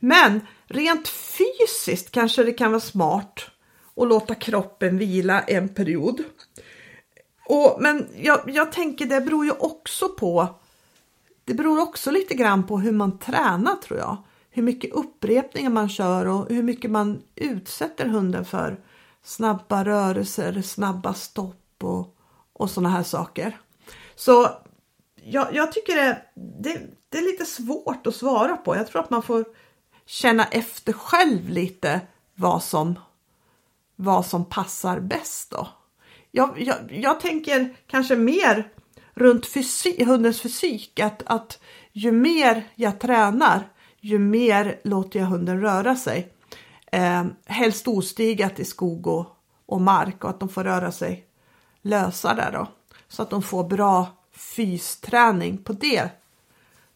[0.00, 3.40] Men rent fysiskt kanske det kan vara smart
[3.96, 6.24] att låta kroppen vila en period.
[7.48, 10.60] Och, men jag, jag tänker det beror ju också på
[11.50, 14.16] det beror också lite grann på hur man tränar tror jag.
[14.50, 18.80] Hur mycket upprepningar man kör och hur mycket man utsätter hunden för
[19.22, 22.16] snabba rörelser, snabba stopp och,
[22.52, 23.60] och sådana här saker.
[24.14, 24.48] Så
[25.14, 28.76] jag, jag tycker det, det, det, är lite svårt att svara på.
[28.76, 29.44] Jag tror att man får
[30.06, 32.00] känna efter själv lite
[32.34, 32.98] vad som,
[33.96, 35.68] vad som passar bäst då.
[36.30, 38.72] Jag, jag, jag tänker kanske mer
[39.14, 41.58] runt fysik, hundens fysik att, att
[41.92, 43.68] ju mer jag tränar
[44.00, 46.32] ju mer låter jag hunden röra sig.
[46.92, 49.26] Eh, helst ostigat i skog och,
[49.66, 51.26] och mark och att de får röra sig
[51.82, 52.66] lösa där då.
[53.08, 56.08] Så att de får bra fysträning på det,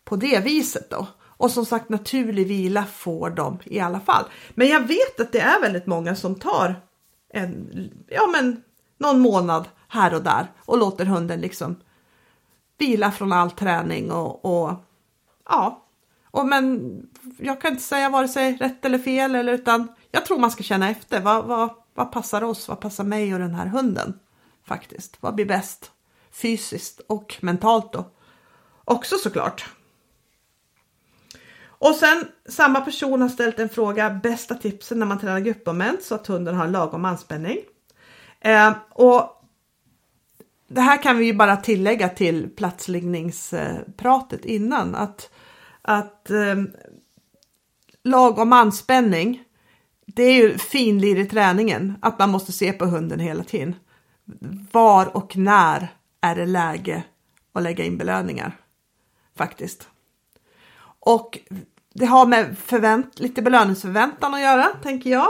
[0.04, 1.06] på det viset då.
[1.36, 4.24] Och som sagt naturlig vila får de i alla fall.
[4.54, 6.80] Men jag vet att det är väldigt många som tar
[7.32, 8.62] en, ja men
[8.98, 11.76] någon månad här och där och låter hunden liksom
[12.78, 14.74] vila från all träning och, och
[15.48, 15.80] ja.
[16.30, 16.92] Och men
[17.38, 20.62] jag kan inte säga vare sig rätt eller fel eller utan jag tror man ska
[20.62, 21.20] känna efter.
[21.20, 22.68] Vad, vad, vad passar oss?
[22.68, 24.18] Vad passar mig och den här hunden?
[24.66, 25.16] Faktiskt.
[25.20, 25.90] Vad blir bäst?
[26.30, 28.10] Fysiskt och mentalt då.
[28.84, 29.73] Också såklart.
[31.84, 36.14] Och sen samma person har ställt en fråga bästa tipsen när man tränar gruppmoment så
[36.14, 37.58] att hunden har lagom anspänning.
[38.40, 39.44] Eh, och
[40.68, 45.30] det här kan vi ju bara tillägga till platsliggningspratet innan att,
[45.82, 46.62] att eh,
[48.04, 49.42] lagom anspänning
[50.06, 53.74] det är ju finlir i träningen att man måste se på hunden hela tiden.
[54.72, 55.88] Var och när
[56.20, 57.02] är det läge
[57.52, 58.56] att lägga in belöningar
[59.36, 59.88] faktiskt.
[61.00, 61.38] Och
[61.94, 65.28] det har med förvänt, lite belöningsförväntan att göra tänker jag.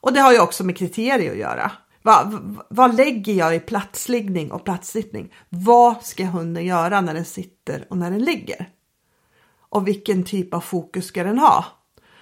[0.00, 1.72] Och det har ju också med kriterier att göra.
[2.02, 5.34] Vad, vad lägger jag i platsliggning och platssittning?
[5.48, 8.68] Vad ska hunden göra när den sitter och när den ligger?
[9.68, 11.64] Och vilken typ av fokus ska den ha?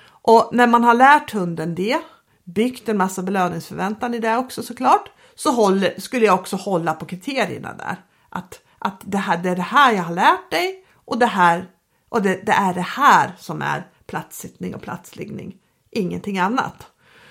[0.07, 2.00] Och när man har lärt hunden det,
[2.44, 7.07] byggt en massa belöningsförväntan i det också såklart, så håller, skulle jag också hålla på
[7.07, 7.96] kriterierna där.
[8.28, 11.68] Att, att det, här, det är det här jag har lärt dig och det här
[12.14, 15.57] och det, det är det här som är platssittning och platsliggning,
[15.90, 16.87] ingenting annat.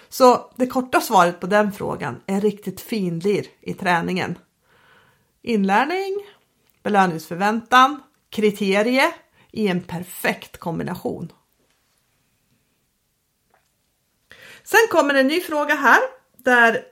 [0.10, 4.38] Så det korta svaret på den frågan är riktigt finlir i träningen.
[5.42, 6.26] Inlärning,
[6.84, 9.14] belöningsförväntan, kriterie
[9.52, 11.32] i en perfekt kombination.
[14.64, 16.00] Sen kommer en ny fråga här
[16.38, 16.86] där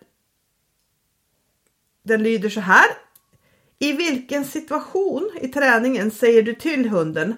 [2.04, 2.88] den lyder så här.
[3.80, 7.36] I vilken situation i träningen säger du till hunden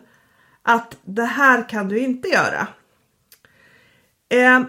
[0.63, 2.67] att det här kan du inte göra?
[4.29, 4.61] Eh,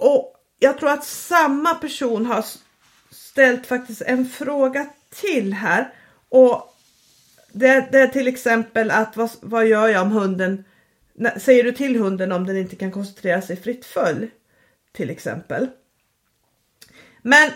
[0.00, 2.44] Och jag tror att samma person har
[3.10, 5.92] ställt faktiskt en fråga till här.
[6.28, 6.74] Och
[7.52, 10.64] det, det är till exempel att vad, vad gör jag om hunden
[11.40, 14.30] Säger du till hunden om den inte kan koncentrera sig fritt följ?
[14.92, 15.68] Till exempel.
[17.22, 17.50] Men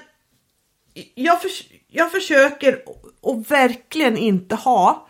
[1.15, 1.51] jag, för,
[1.93, 2.83] jag försöker
[3.21, 5.07] och verkligen inte ha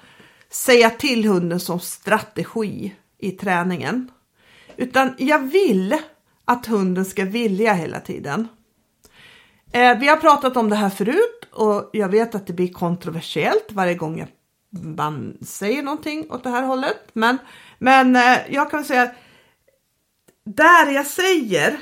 [0.51, 4.11] säga till hunden som strategi i träningen.
[4.77, 5.97] Utan jag vill
[6.45, 8.49] att hunden ska vilja hela tiden.
[9.73, 13.67] Eh, vi har pratat om det här förut och jag vet att det blir kontroversiellt
[13.69, 14.27] varje gång
[14.97, 17.01] man säger någonting åt det här hållet.
[17.13, 17.39] Men,
[17.79, 19.11] men eh, jag kan säga
[20.45, 21.79] där jag säger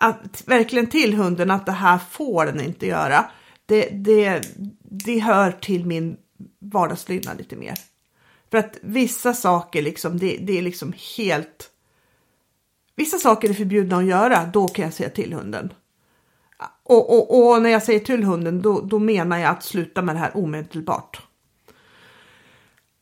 [0.00, 3.30] att verkligen till hunden att det här får den inte göra.
[3.70, 4.42] Det, det,
[4.82, 6.16] det hör till min
[6.58, 7.74] vardagslydnad lite mer.
[8.50, 11.70] För att vissa saker liksom, det, det är liksom helt...
[12.96, 15.72] Vissa saker är förbjudna att göra, då kan jag säga till hunden.
[16.82, 20.14] Och, och, och när jag säger till hunden, då, då menar jag att sluta med
[20.14, 21.22] det här omedelbart.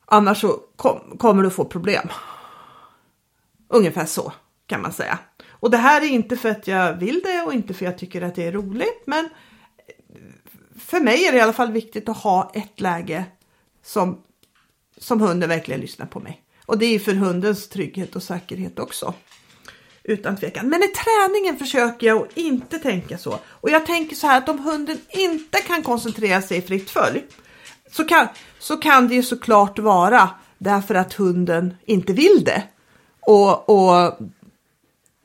[0.05, 2.09] Annars så kom, kommer du få problem.
[3.69, 4.33] Ungefär så
[4.67, 5.19] kan man säga.
[5.49, 7.99] Och det här är inte för att jag vill det och inte för att jag
[7.99, 9.29] tycker att det är roligt, men
[10.79, 13.25] för mig är det i alla fall viktigt att ha ett läge
[13.85, 14.23] som,
[14.99, 16.43] som hunden verkligen lyssnar på mig.
[16.67, 19.15] Och det är för hundens trygghet och säkerhet också.
[20.03, 20.69] Utan tvekan.
[20.69, 23.39] Men i träningen försöker jag att inte tänka så.
[23.47, 27.25] Och jag tänker så här att om hunden inte kan koncentrera sig i fritt följ
[27.93, 32.63] så kan, så kan det ju såklart vara därför att hunden inte vill det.
[33.21, 34.19] Och, och,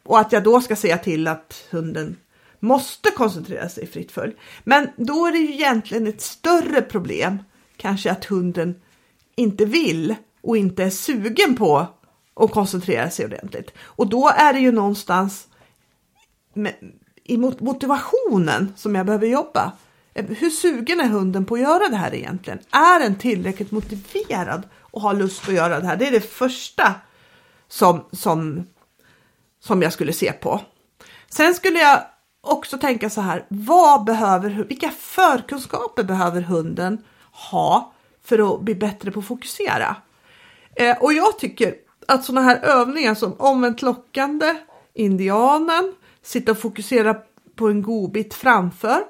[0.04, 2.16] och att jag då ska säga till att hunden
[2.64, 4.34] måste koncentrera sig i fritt följ.
[4.64, 7.44] Men då är det ju egentligen ett större problem,
[7.78, 8.76] kanske att hunden
[9.36, 11.88] inte vill och inte är sugen på
[12.36, 13.74] att koncentrera sig ordentligt.
[13.82, 15.48] Och då är det ju någonstans
[16.54, 16.74] med,
[17.24, 19.72] i motivationen som jag behöver jobba.
[20.14, 22.60] Hur sugen är hunden på att göra det här egentligen?
[22.72, 25.96] Är den tillräckligt motiverad och har lust att göra det här?
[25.96, 26.94] Det är det första
[27.68, 28.68] som, som,
[29.60, 30.62] som jag skulle se på.
[31.30, 32.04] Sen skulle jag
[32.44, 37.04] också tänka så här, vad behöver, vilka förkunskaper behöver hunden
[37.52, 39.96] ha för att bli bättre på att fokusera?
[40.76, 41.76] Eh, och jag tycker
[42.08, 44.56] att sådana här övningar som omvänt lockande,
[44.94, 47.16] indianen, sitta och fokusera
[47.56, 49.04] på en godbit framför,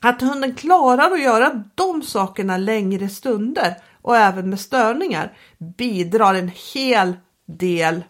[0.00, 6.50] att hunden klarar att göra de sakerna längre stunder och även med störningar bidrar en
[6.74, 8.04] hel del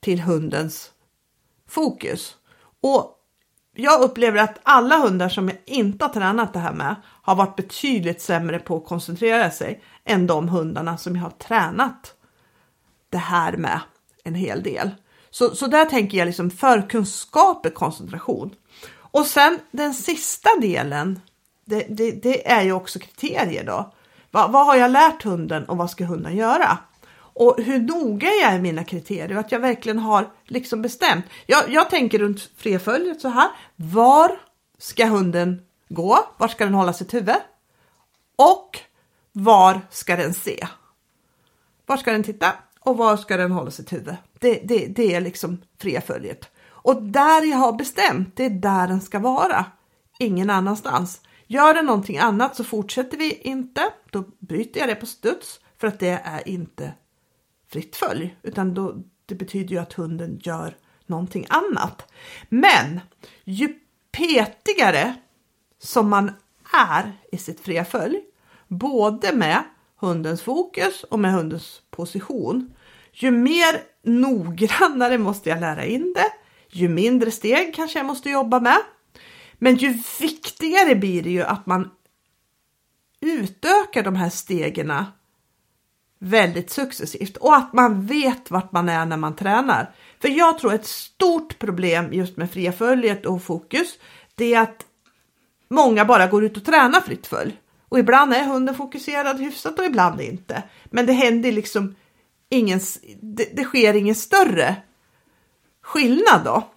[0.00, 0.90] till hundens
[1.68, 2.36] fokus.
[2.80, 3.13] Och
[3.74, 7.56] jag upplever att alla hundar som jag inte har tränat det här med har varit
[7.56, 12.14] betydligt sämre på att koncentrera sig än de hundarna som jag har tränat
[13.10, 13.80] det här med
[14.24, 14.90] en hel del.
[15.30, 18.54] Så, så där tänker jag liksom förkunskap är koncentration.
[18.96, 21.20] Och sen den sista delen,
[21.64, 23.92] det, det, det är ju också kriterier då.
[24.30, 26.78] Va, vad har jag lärt hunden och vad ska hunden göra?
[27.34, 31.24] Och hur noga jag är i mina kriterier och att jag verkligen har liksom bestämt.
[31.46, 33.50] Jag, jag tänker runt freföljet så här.
[33.76, 34.40] Var
[34.78, 36.18] ska hunden gå?
[36.36, 37.36] Var ska den hålla sitt huvud?
[38.36, 38.78] Och
[39.32, 40.66] var ska den se?
[41.86, 42.52] Var ska den titta?
[42.80, 44.16] Och var ska den hålla sitt huvud?
[44.38, 46.50] Det, det, det är liksom freföljet.
[46.66, 49.64] Och där jag har bestämt, det är där den ska vara.
[50.18, 51.20] Ingen annanstans.
[51.46, 53.82] Gör den någonting annat så fortsätter vi inte.
[54.10, 56.92] Då bryter jag det på studs för att det är inte
[57.74, 58.94] fritt följ, utan då,
[59.26, 62.12] det betyder ju att hunden gör någonting annat.
[62.48, 63.00] Men
[63.44, 63.74] ju
[64.12, 65.14] petigare
[65.78, 66.32] som man
[66.72, 68.20] är i sitt fria följ,
[68.68, 69.62] både med
[70.00, 72.74] hundens fokus och med hundens position,
[73.12, 76.32] ju mer noggrannare måste jag lära in det,
[76.70, 78.78] ju mindre steg kanske jag måste jobba med.
[79.54, 81.90] Men ju viktigare blir det ju att man
[83.20, 84.90] utökar de här stegen
[86.24, 89.90] väldigt successivt och att man vet vart man är när man tränar.
[90.20, 93.88] För jag tror ett stort problem just med fria följet och fokus,
[94.34, 94.86] det är att
[95.68, 97.60] många bara går ut och tränar fritt följ.
[97.88, 100.62] Och ibland är hunden fokuserad hyfsat och ibland inte.
[100.84, 101.94] Men det händer liksom
[102.48, 102.80] ingen,
[103.20, 104.76] det, det sker ingen större
[105.82, 106.68] skillnad då.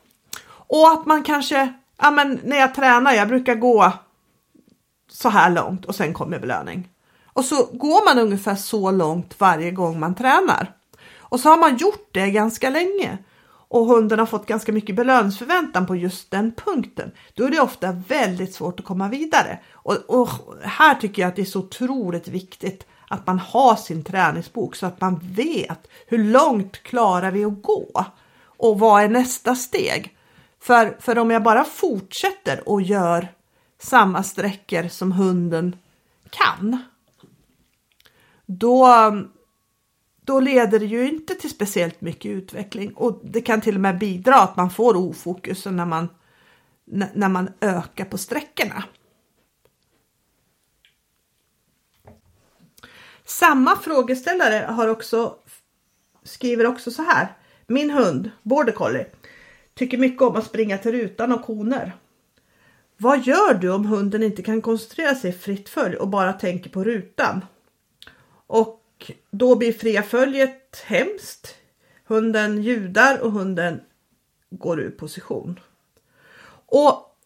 [0.50, 3.94] Och att man kanske, ja men när jag tränar, jag brukar gå
[5.12, 6.90] så här långt och sen kommer belöning.
[7.38, 10.74] Och så går man ungefär så långt varje gång man tränar.
[11.20, 13.18] Och så har man gjort det ganska länge
[13.48, 17.12] och hunden har fått ganska mycket belöningsförväntan på just den punkten.
[17.34, 19.60] Då är det ofta väldigt svårt att komma vidare.
[19.72, 20.30] Och, och
[20.64, 24.86] här tycker jag att det är så otroligt viktigt att man har sin träningsbok så
[24.86, 28.06] att man vet hur långt klarar vi att gå
[28.58, 30.18] och vad är nästa steg?
[30.60, 33.28] För, för om jag bara fortsätter och gör
[33.80, 35.76] samma sträckor som hunden
[36.30, 36.84] kan
[38.48, 38.88] då,
[40.22, 44.00] då leder det ju inte till speciellt mycket utveckling och det kan till och med
[44.00, 46.10] bidra att man får ofokus när man,
[47.14, 48.84] när man ökar på sträckorna.
[53.26, 55.36] Samma frågeställare har också,
[56.24, 57.28] skriver också så här.
[57.68, 59.06] Min hund, border collie,
[59.74, 61.96] tycker mycket om att springa till rutan och koner.
[62.98, 66.84] Vad gör du om hunden inte kan koncentrera sig fritt följ och bara tänker på
[66.84, 67.46] rutan?
[68.48, 71.56] Och då blir fria följet hemskt.
[72.06, 73.82] Hunden ljudar och hunden
[74.50, 75.60] går ur position.
[76.66, 77.18] Och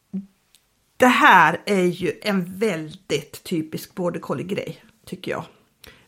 [0.97, 5.43] det här är ju en väldigt typisk border collie grej tycker jag.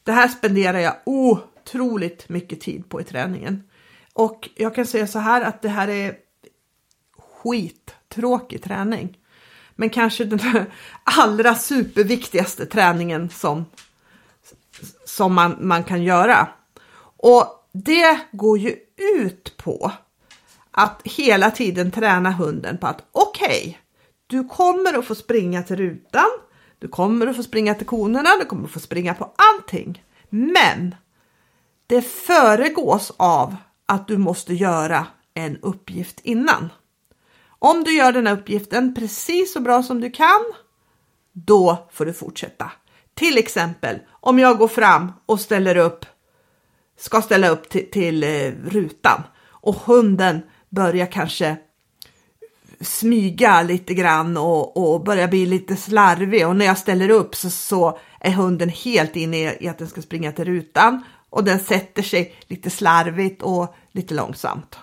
[0.03, 3.64] Det här spenderar jag otroligt mycket tid på i träningen.
[4.14, 6.16] Och jag kan säga så här att det här är
[7.18, 9.18] skittråkig träning.
[9.76, 10.39] Men kanske den
[11.03, 13.66] allra superviktigaste träningen som,
[15.05, 16.47] som man, man kan göra.
[17.17, 18.75] Och det går ju
[19.17, 19.91] ut på
[20.71, 23.75] att hela tiden träna hunden på att okej, okay,
[24.27, 26.29] du kommer att få springa till rutan,
[26.79, 30.03] du kommer att få springa till konerna, du kommer att få springa på allting.
[30.29, 30.95] Men
[31.88, 33.55] det föregås av
[33.86, 36.69] att du måste göra en uppgift innan.
[37.59, 40.43] Om du gör den här uppgiften precis så bra som du kan,
[41.31, 42.71] då får du fortsätta.
[43.14, 46.05] Till exempel om jag går fram och ställer upp,
[46.97, 51.57] ska ställa upp till, till eh, rutan och hunden börjar kanske
[52.82, 57.49] smyga lite grann och, och börjar bli lite slarvig och när jag ställer upp så,
[57.49, 62.03] så är hunden helt inne i att den ska springa till rutan och den sätter
[62.03, 64.78] sig lite slarvigt och lite långsamt.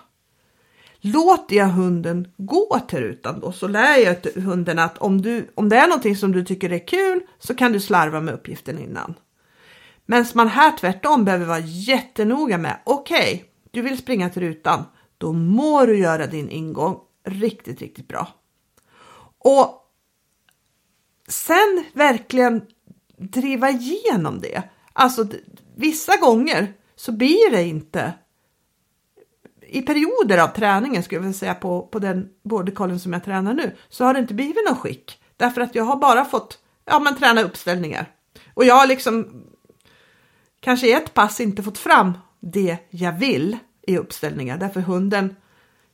[1.01, 5.69] Låter jag hunden gå till rutan då så lär jag hunden att om, du, om
[5.69, 9.13] det är någonting som du tycker är kul så kan du slarva med uppgiften innan.
[10.05, 14.83] Men man här tvärtom behöver vara jättenoga med okej, okay, du vill springa till rutan,
[15.17, 18.27] då må du göra din ingång riktigt, riktigt bra.
[19.37, 19.81] Och
[21.27, 22.61] sen verkligen
[23.17, 24.63] driva igenom det.
[24.93, 25.27] Alltså
[25.75, 28.13] vissa gånger så blir det inte
[29.71, 33.53] i perioder av träningen skulle jag vilja säga på, på den bordercollen som jag tränar
[33.53, 36.99] nu så har det inte blivit någon skick därför att jag har bara fått ja,
[36.99, 38.09] men träna uppställningar
[38.53, 39.43] och jag har liksom
[40.59, 43.57] kanske i ett pass inte fått fram det jag vill
[43.87, 45.35] i uppställningar därför hunden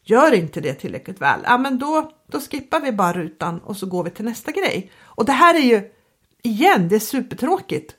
[0.04, 1.40] gör inte det tillräckligt väl.
[1.44, 4.92] Ja, men då, då skippar vi bara rutan och så går vi till nästa grej.
[5.02, 5.92] Och det här är ju
[6.42, 7.96] igen, det är supertråkigt.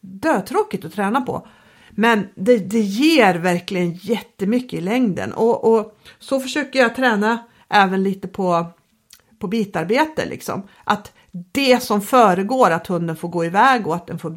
[0.00, 1.46] Dötråkigt att träna på.
[1.94, 7.38] Men det, det ger verkligen jättemycket i längden och, och så försöker jag träna
[7.68, 8.66] även lite på,
[9.38, 10.62] på bitarbete liksom.
[10.84, 11.12] Att
[11.52, 14.30] det som föregår att hunden får gå iväg och att den får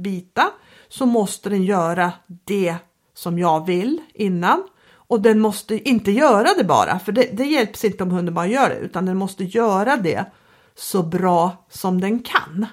[0.00, 0.50] bita
[0.88, 2.12] så måste den göra
[2.44, 2.74] det
[3.14, 4.62] som jag vill innan.
[4.92, 8.46] Och den måste inte göra det bara, för det, det hjälps inte om hunden bara
[8.46, 10.24] gör det, utan den måste göra det
[10.74, 12.66] så bra som den kan.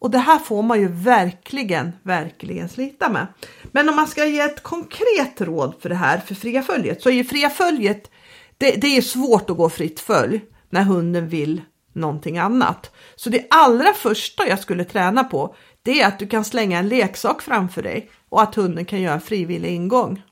[0.00, 3.26] Och det här får man ju verkligen, verkligen slita med.
[3.72, 7.08] Men om man ska ge ett konkret råd för det här, för fria följet, så
[7.08, 8.10] är ju fria följet,
[8.58, 10.40] det, det är svårt att gå fritt följ
[10.70, 12.90] när hunden vill någonting annat.
[13.16, 16.88] Så det allra första jag skulle träna på, det är att du kan slänga en
[16.88, 20.22] leksak framför dig och att hunden kan göra en frivillig ingång.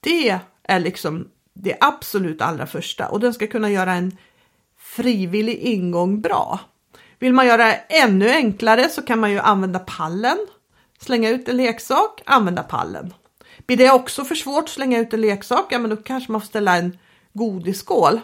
[0.00, 4.16] Det är liksom det absolut allra första och den ska kunna göra en
[4.78, 6.60] frivillig ingång bra.
[7.24, 10.38] Vill man göra det ännu enklare så kan man ju använda pallen.
[11.00, 13.14] Slänga ut en leksak, använda pallen.
[13.66, 16.40] Blir det också för svårt att slänga ut en leksak, ja men då kanske man
[16.40, 16.98] får ställa en
[17.32, 18.20] godisskål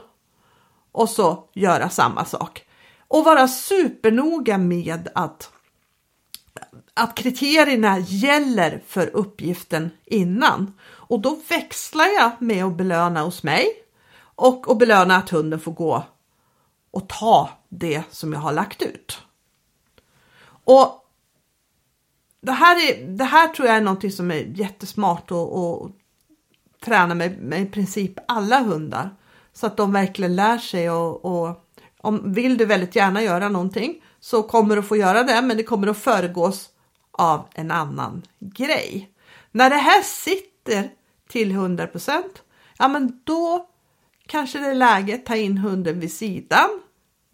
[0.92, 2.62] och så göra samma sak.
[3.08, 5.50] Och vara supernoga med att,
[6.94, 10.74] att kriterierna gäller för uppgiften innan.
[10.82, 13.66] Och då växlar jag med att belöna hos mig
[14.34, 16.04] och att belöna att hunden får gå
[16.90, 19.18] och ta det som jag har lagt ut.
[20.64, 21.06] Och
[22.40, 25.90] det här, är, det här tror jag är någonting som är jättesmart och, och
[26.84, 29.10] träna med, med i princip alla hundar
[29.52, 31.66] så att de verkligen lär sig och, och
[32.00, 35.62] om vill du väldigt gärna göra någonting så kommer du få göra det, men det
[35.62, 36.68] kommer att föregås
[37.12, 39.10] av en annan grej.
[39.52, 40.90] När det här sitter
[41.28, 41.88] till 100
[42.78, 43.69] ja men då
[44.30, 46.68] kanske det är läge att ta in hunden vid sidan,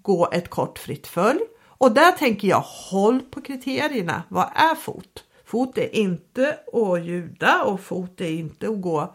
[0.03, 4.23] gå ett kort fritt följ och där tänker jag håll på kriterierna.
[4.29, 5.25] Vad är fot?
[5.45, 9.15] Fot är inte att ljuda och fot är inte att gå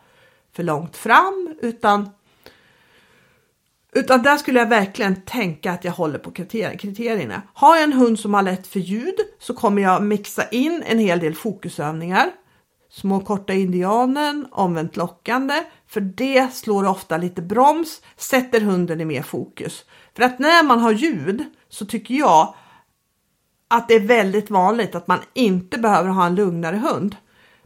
[0.53, 2.09] för långt fram utan
[3.93, 7.41] utan där skulle jag verkligen tänka att jag håller på kriterierna.
[7.53, 10.99] Har jag en hund som har lätt för ljud så kommer jag mixa in en
[10.99, 12.31] hel del fokusövningar
[12.91, 19.21] små korta indianen, omvänt lockande, för det slår ofta lite broms, sätter hunden i mer
[19.21, 19.85] fokus.
[20.15, 22.55] För att när man har ljud så tycker jag
[23.67, 27.15] att det är väldigt vanligt att man inte behöver ha en lugnare hund.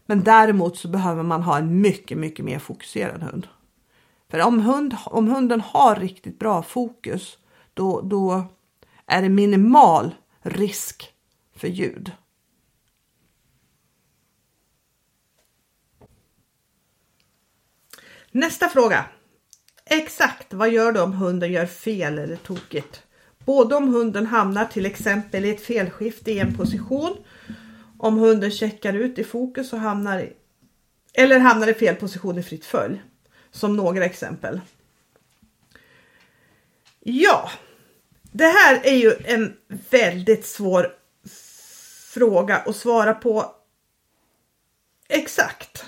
[0.05, 3.47] Men däremot så behöver man ha en mycket, mycket mer fokuserad hund.
[4.31, 7.37] För om, hund, om hunden har riktigt bra fokus,
[7.73, 8.43] då, då
[9.05, 11.13] är det minimal risk
[11.55, 12.11] för ljud.
[18.35, 19.05] Nästa fråga.
[19.85, 23.03] Exakt vad gör du om hunden gör fel eller tokigt?
[23.45, 27.17] Både om hunden hamnar till exempel i ett felskifte i en position,
[27.99, 30.33] om hunden checkar ut i fokus och hamnar i,
[31.13, 33.03] eller hamnar i fel position i fritt följ.
[33.51, 34.61] Som några exempel.
[36.99, 37.49] Ja,
[38.21, 39.57] det här är ju en
[39.89, 40.95] väldigt svår
[42.13, 43.55] fråga att svara på
[45.07, 45.85] exakt.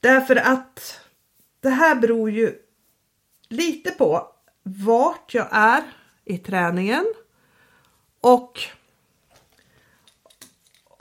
[0.00, 1.00] Därför att
[1.60, 2.54] det här beror ju
[3.48, 4.26] lite på
[4.62, 5.82] vart jag är
[6.24, 7.04] i träningen
[8.20, 8.60] och,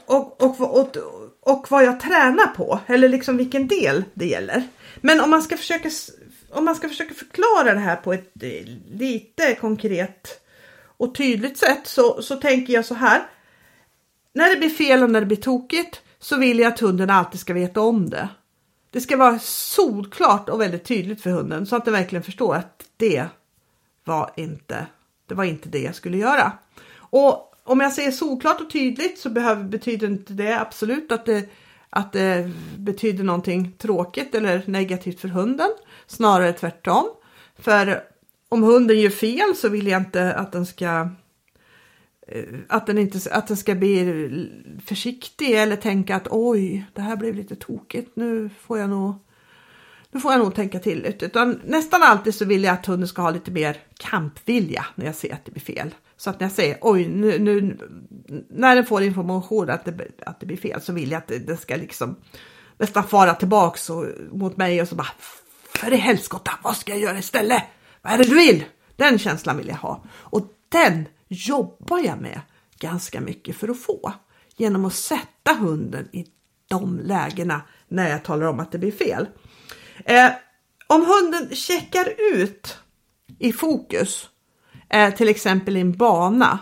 [0.05, 0.97] och, och, och,
[1.41, 4.67] och vad jag tränar på eller liksom vilken del det gäller.
[5.01, 5.89] Men om man ska försöka
[6.51, 10.41] om man ska försöka förklara det här på ett eh, lite konkret
[10.97, 13.21] och tydligt sätt så, så tänker jag så här.
[14.33, 17.39] När det blir fel och när det blir tokigt så vill jag att hunden alltid
[17.39, 18.29] ska veta om det.
[18.91, 22.83] Det ska vara solklart och väldigt tydligt för hunden så att den verkligen förstår att
[22.97, 23.25] det
[24.03, 24.87] var inte,
[25.27, 26.51] det var inte det jag skulle göra.
[26.95, 31.49] Och om jag säger solklart och tydligt så behöver, betyder inte det absolut att det,
[31.89, 35.69] att det betyder någonting tråkigt eller negativt för hunden.
[36.07, 37.05] Snarare tvärtom.
[37.59, 38.03] För
[38.49, 41.09] om hunden gör fel så vill jag inte att den ska
[42.31, 44.49] Eh, att den, inte, att den ska bli
[44.85, 48.15] försiktig eller tänka att oj, det här blev lite tokigt.
[48.15, 49.15] Nu får jag nog,
[50.11, 51.25] nu får jag nog tänka till lite.
[51.25, 55.15] Utan nästan alltid så vill jag att hunden ska ha lite mer kampvilja när jag
[55.15, 55.95] ser att det blir fel.
[56.17, 57.77] Så att när jag säger oj, nu, nu
[58.49, 61.57] när den får information att det, att det blir fel så vill jag att den
[61.57, 62.15] ska liksom
[62.77, 65.07] nästan fara tillbaks och, mot mig och så bara
[65.73, 67.63] för i helskotta, vad ska jag göra istället?
[68.01, 68.63] Vad är det du vill?
[68.95, 72.41] Den känslan vill jag ha och den jobbar jag med
[72.79, 74.13] ganska mycket för att få
[74.57, 76.25] genom att sätta hunden i
[76.67, 79.27] de lägena när jag talar om att det blir fel.
[80.05, 80.31] Eh,
[80.87, 82.77] om hunden checkar ut
[83.39, 84.29] i fokus,
[84.89, 86.59] eh, till exempel i en bana,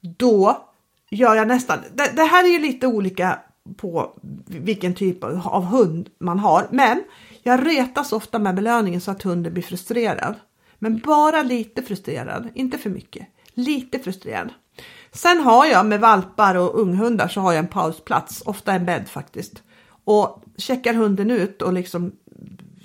[0.00, 0.68] då
[1.10, 3.38] gör jag nästan, det, det, här är ju lite olika
[3.76, 7.02] på vilken typ av hund man har, men
[7.42, 10.34] jag retas ofta med belöningen så att hunden blir frustrerad.
[10.78, 13.28] Men bara lite frustrerad, inte för mycket.
[13.54, 14.52] Lite frustrerad.
[15.12, 19.08] Sen har jag med valpar och unghundar så har jag en pausplats, ofta en bädd
[19.08, 19.62] faktiskt.
[20.04, 22.12] Och checkar hunden ut och liksom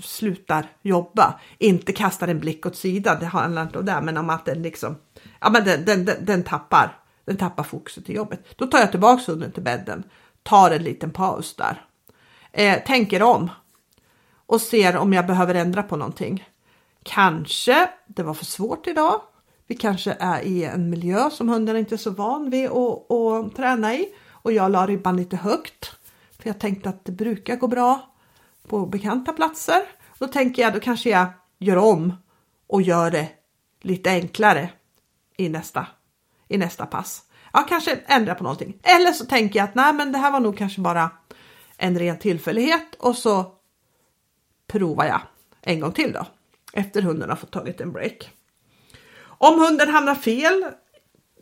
[0.03, 4.29] slutar jobba, inte kastar en blick åt sidan, det handlar inte om det, men om
[4.29, 4.95] att den liksom,
[5.39, 8.45] ja men den, den, den, den tappar, den tappar fokuset i jobbet.
[8.55, 10.03] Då tar jag tillbaks hunden till bädden,
[10.43, 11.85] tar en liten paus där,
[12.51, 13.49] eh, tänker om
[14.45, 16.47] och ser om jag behöver ändra på någonting.
[17.03, 19.21] Kanske det var för svårt idag.
[19.69, 23.55] Vi kanske är i en miljö som hunden inte är så van vid att, att
[23.55, 25.91] träna i och jag la ribban lite högt
[26.39, 28.15] för jag tänkte att det brukar gå bra
[28.67, 29.81] på bekanta platser.
[30.17, 32.13] Då tänker jag då kanske jag gör om
[32.67, 33.29] och gör det
[33.81, 34.69] lite enklare
[35.37, 35.87] i nästa,
[36.47, 37.23] i nästa pass.
[37.53, 38.79] Ja, kanske ändra på någonting.
[38.83, 41.11] Eller så tänker jag att nej, men det här var nog kanske bara
[41.77, 43.53] en ren tillfällighet och så
[44.67, 45.21] provar jag
[45.61, 46.25] en gång till då
[46.73, 48.33] efter hunden har fått tagit en break.
[49.41, 50.65] Om hunden hamnar fel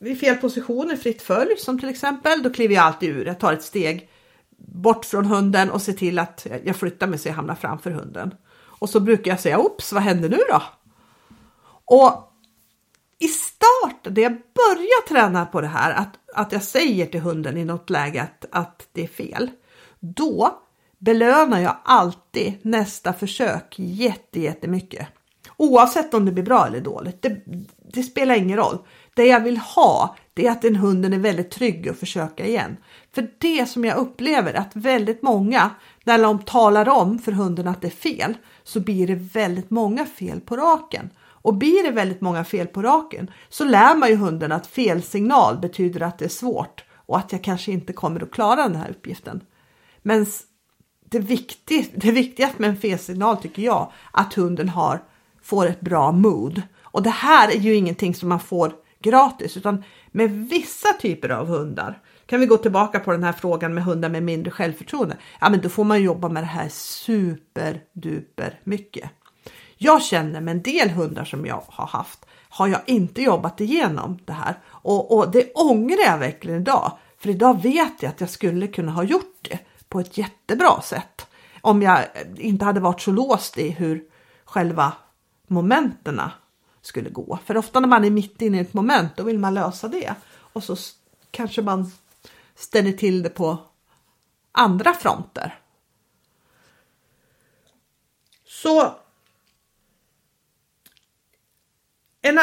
[0.02, 3.26] i fel position i fritt följ som till exempel, då kliver jag alltid ur.
[3.26, 4.10] Jag tar ett steg
[4.58, 8.34] bort från hunden och ser till att jag flyttar mig så jag hamnar framför hunden.
[8.56, 10.64] Och så brukar jag säga, oops, vad händer nu då?
[11.86, 12.34] Och
[13.20, 17.58] i start, när jag börjar träna på det här, att, att jag säger till hunden
[17.58, 19.52] i något läge att, att det är fel,
[20.00, 20.62] då
[20.98, 25.08] belönar jag alltid nästa försök jätte, jättemycket.
[25.58, 27.42] Oavsett om det blir bra eller dåligt, det,
[27.94, 28.78] det spelar ingen roll.
[29.14, 32.78] Det jag vill ha, det är att den hunden är väldigt trygg att försöka igen.
[33.14, 35.70] För det som jag upplever att väldigt många,
[36.04, 38.34] när de talar om för hunden att det är fel,
[38.64, 41.10] så blir det väldigt många fel på raken.
[41.20, 45.58] Och blir det väldigt många fel på raken så lär man ju hunden att felsignal
[45.58, 48.90] betyder att det är svårt och att jag kanske inte kommer att klara den här
[48.90, 49.42] uppgiften.
[50.02, 50.26] Men
[51.10, 55.04] det, viktigt, det viktigaste med en felsignal tycker jag att hunden har,
[55.48, 56.62] får ett bra mood.
[56.82, 61.48] Och det här är ju ingenting som man får gratis utan med vissa typer av
[61.48, 65.18] hundar kan vi gå tillbaka på den här frågan med hundar med mindre självförtroende.
[65.42, 69.10] Ja, men då får man jobba med det här superduper mycket.
[69.78, 74.20] Jag känner med en del hundar som jag har haft har jag inte jobbat igenom
[74.26, 76.92] det här och, och det ångrar jag verkligen idag.
[77.18, 81.28] För idag vet jag att jag skulle kunna ha gjort det på ett jättebra sätt
[81.62, 82.00] om jag
[82.38, 84.04] inte hade varit så låst i hur
[84.46, 84.94] själva
[85.48, 86.32] momenterna
[86.82, 87.40] skulle gå.
[87.46, 90.16] För ofta när man är mitt inne i ett moment då vill man lösa det
[90.36, 90.76] och så
[91.32, 91.92] kanske man
[92.56, 93.58] ställer till det på
[94.52, 95.60] andra fronter.
[98.46, 98.96] Så
[102.22, 102.40] en,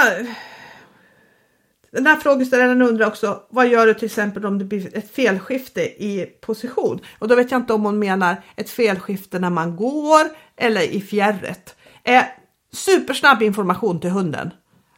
[1.90, 5.80] den här frågeställaren undrar också vad gör du till exempel om det blir ett felskifte
[5.82, 7.00] i position?
[7.18, 11.00] Och då vet jag inte om hon menar ett felskifte när man går eller i
[11.00, 11.76] fjärret.
[12.02, 12.24] Eh,
[12.74, 14.50] supersnabb information till hunden.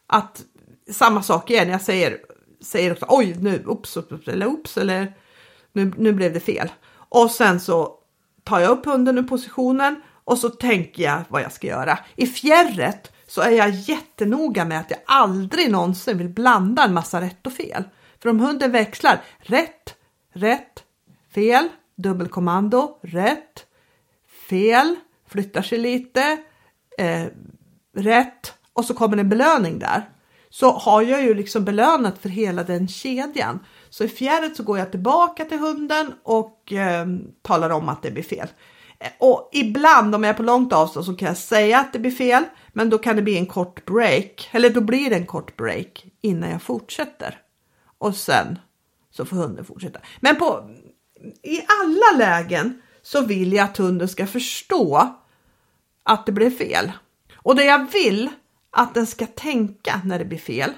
[0.06, 0.44] Att
[0.90, 2.18] samma sak igen, jag säger,
[2.60, 5.14] säger också oj nu, ups, ups eller ups eller
[5.72, 6.68] nu, nu blev det fel.
[7.08, 7.92] Och sen så
[8.44, 11.98] tar jag upp hunden ur positionen och så tänker jag vad jag ska göra.
[12.16, 17.20] I fjärret så är jag jättenoga med att jag aldrig någonsin vill blanda en massa
[17.20, 17.84] rätt och fel.
[18.22, 19.94] För om hunden växlar rätt,
[20.32, 20.84] rätt,
[21.34, 23.66] fel, dubbelkommando, rätt,
[24.48, 24.96] fel,
[25.28, 26.36] flyttar sig lite,
[26.98, 27.26] eh,
[27.96, 30.08] rätt och så kommer en belöning där.
[30.50, 33.58] Så har jag ju liksom belönat för hela den kedjan.
[33.90, 37.06] Så i fjärret så går jag tillbaka till hunden och eh,
[37.42, 38.48] talar om att det blir fel.
[39.18, 42.10] Och ibland om jag är på långt avstånd så kan jag säga att det blir
[42.10, 45.56] fel, men då kan det bli en kort break, eller då blir det en kort
[45.56, 47.38] break innan jag fortsätter.
[47.98, 48.58] Och sen
[49.10, 50.00] så får hunden fortsätta.
[50.20, 50.70] Men på,
[51.42, 55.14] i alla lägen så vill jag att hunden ska förstå
[56.02, 56.92] att det blev fel.
[57.46, 58.30] Och det jag vill
[58.70, 60.70] att den ska tänka när det blir fel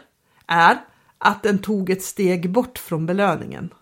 [0.47, 0.79] är
[1.19, 3.75] att den tog ett steg bort från belöningen.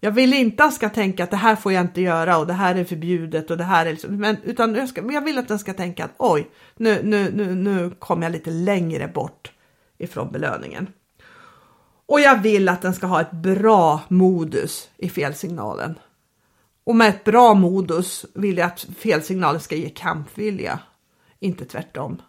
[0.00, 2.46] Jag vill inte att den ska tänka att det här får jag inte göra och
[2.46, 5.38] det här är förbjudet och det här är liksom, men utan jag, ska, jag vill
[5.38, 9.52] att den ska tänka att oj, nu, nu, nu, nu kommer jag lite längre bort
[9.98, 10.88] ifrån belöningen.
[12.06, 15.98] Och jag vill att den ska ha ett bra modus i felsignalen.
[16.86, 20.78] Och med ett bra modus vill jag att felsignalen ska ge kampvilja,
[21.40, 22.22] inte tvärtom.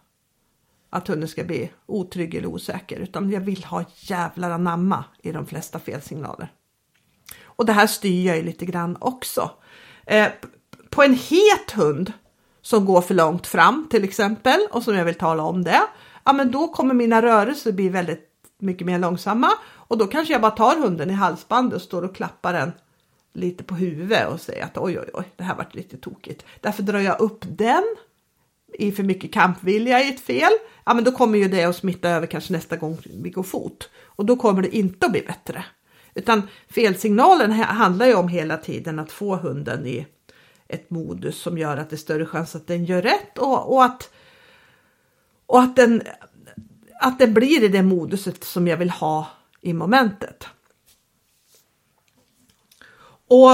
[0.90, 5.46] Att hunden ska bli otrygg eller osäker, utan jag vill ha jävlar anamma i de
[5.46, 6.52] flesta felsignaler.
[7.44, 9.50] Och det här styr jag ju lite grann också.
[10.06, 10.28] Eh,
[10.90, 12.12] på en het hund
[12.62, 15.80] som går för långt fram till exempel och som jag vill tala om det.
[16.24, 18.28] Ja, men då kommer mina rörelser bli väldigt
[18.58, 22.16] mycket mer långsamma och då kanske jag bara tar hunden i halsbandet och står och
[22.16, 22.72] klappar den
[23.32, 26.44] lite på huvudet och säga att oj, oj, oj, det här vart lite tokigt.
[26.60, 27.84] Därför drar jag upp den
[28.72, 30.52] i för mycket kampvilja i ett fel.
[30.84, 33.90] Ja, men då kommer ju det att smitta över kanske nästa gång vi går fot
[34.04, 35.64] och då kommer det inte att bli bättre.
[36.14, 40.06] Utan felsignalen handlar ju om hela tiden att få hunden i
[40.68, 43.84] ett modus som gör att det är större chans att den gör rätt och, och
[43.84, 44.10] att,
[45.46, 46.02] och att, den,
[47.00, 49.26] att den blir i det moduset som jag vill ha
[49.60, 50.46] i momentet.
[53.28, 53.50] Och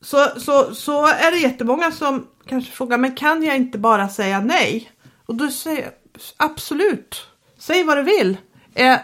[0.00, 4.40] så, så, så är det jättemånga som kanske frågar, men kan jag inte bara säga
[4.40, 4.90] nej?
[5.26, 5.92] Och då säger jag
[6.36, 7.26] absolut,
[7.58, 8.36] säg vad du vill.
[8.74, 8.98] Eh,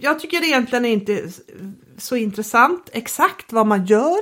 [0.00, 1.28] jag tycker det egentligen inte
[1.98, 4.18] så intressant exakt vad man gör,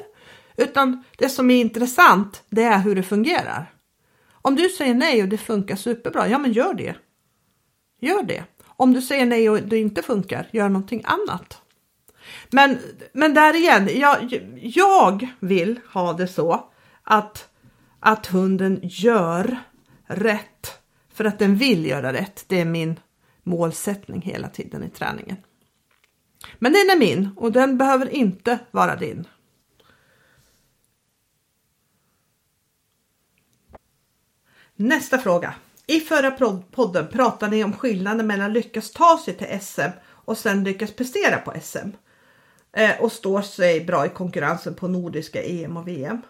[0.57, 3.75] utan det som är intressant det är hur det fungerar.
[4.33, 6.97] Om du säger nej och det funkar superbra, ja men gör det.
[8.01, 8.45] Gör det.
[8.65, 11.63] Om du säger nej och det inte funkar, gör någonting annat.
[12.51, 12.79] Men,
[13.13, 16.71] men där igen, jag, jag vill ha det så
[17.03, 17.49] att,
[18.01, 19.59] att hunden gör
[20.07, 20.79] rätt
[21.15, 22.45] för att den vill göra rätt.
[22.49, 23.01] Det är min
[23.43, 25.37] målsättning hela tiden i träningen.
[26.59, 29.27] Men den är min och den behöver inte vara din.
[34.77, 35.55] Nästa fråga.
[35.87, 36.31] I förra
[36.71, 41.39] podden pratade ni om skillnaden mellan lyckas ta sig till SM och sen lyckas prestera
[41.39, 41.89] på SM
[42.77, 46.23] Eh, och står sig bra i konkurrensen på nordiska EM och VM.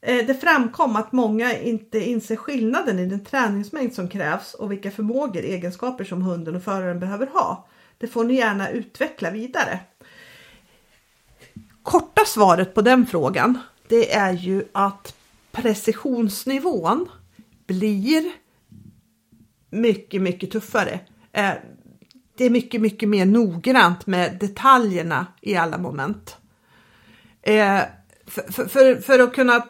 [0.00, 4.90] Eh, det framkom att många inte inser skillnaden i den träningsmängd som krävs och vilka
[4.90, 7.68] förmågor, egenskaper som hunden och föraren behöver ha.
[7.98, 9.80] Det får ni gärna utveckla vidare.
[11.82, 13.58] Korta svaret på den frågan,
[13.88, 15.16] det är ju att
[15.52, 17.08] precisionsnivån
[17.66, 18.32] blir
[19.70, 21.00] mycket, mycket tuffare.
[21.32, 21.52] Eh,
[22.36, 26.36] det är mycket, mycket mer noggrant med detaljerna i alla moment.
[27.42, 27.80] Eh,
[28.26, 29.66] för, för, för att kunna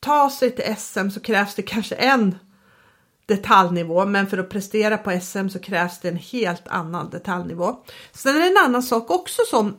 [0.00, 2.38] ta sig till SM så krävs det kanske en
[3.26, 7.84] detaljnivå, men för att prestera på SM så krävs det en helt annan detaljnivå.
[8.12, 9.78] Sen är det en annan sak också som,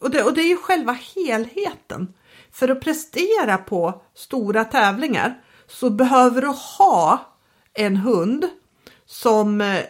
[0.00, 2.14] och det, och det är ju själva helheten.
[2.52, 7.34] För att prestera på stora tävlingar så behöver du ha
[7.74, 8.48] en hund
[9.06, 9.80] som eh,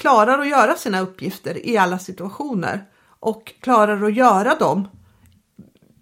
[0.00, 2.84] klarar att göra sina uppgifter i alla situationer
[3.20, 4.88] och klarar att göra dem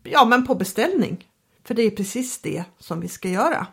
[0.02, 1.26] ja, men på beställning.
[1.64, 3.66] För det är precis det som vi ska göra.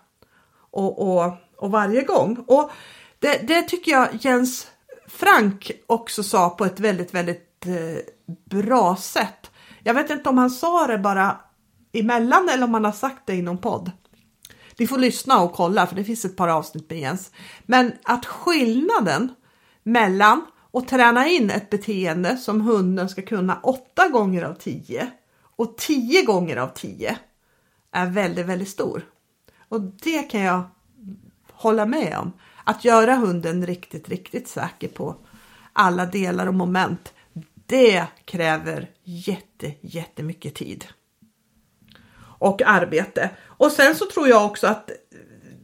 [0.71, 2.37] Och, och, och varje gång.
[2.47, 2.71] Och
[3.19, 4.67] det, det, tycker jag Jens
[5.07, 8.03] Frank också sa på ett väldigt, väldigt eh,
[8.59, 9.51] bra sätt.
[9.83, 11.37] Jag vet inte om han sa det bara
[11.93, 13.91] emellan eller om han har sagt det i någon podd.
[14.77, 17.31] Ni får lyssna och kolla för det finns ett par avsnitt med Jens.
[17.65, 19.31] Men att skillnaden
[19.85, 25.11] mellan att träna in ett beteende som hunden ska kunna åtta gånger av tio
[25.55, 27.17] och tio gånger av tio
[27.91, 29.05] är väldigt, väldigt stor.
[29.69, 30.63] Och det kan jag
[31.51, 32.33] hålla med om.
[32.63, 35.15] Att göra hunden riktigt, riktigt säker på
[35.73, 37.13] alla delar och moment.
[37.65, 40.85] Det kräver jätte, jättemycket tid.
[42.39, 43.29] Och arbete.
[43.43, 44.89] Och sen så tror jag också att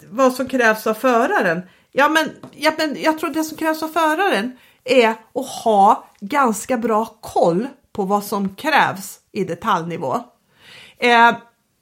[0.09, 1.61] vad som krävs av föraren.
[1.91, 6.77] Ja, men, ja, men jag tror det som krävs av föraren är att ha ganska
[6.77, 10.19] bra koll på vad som krävs i detaljnivå.
[10.97, 11.35] Eh,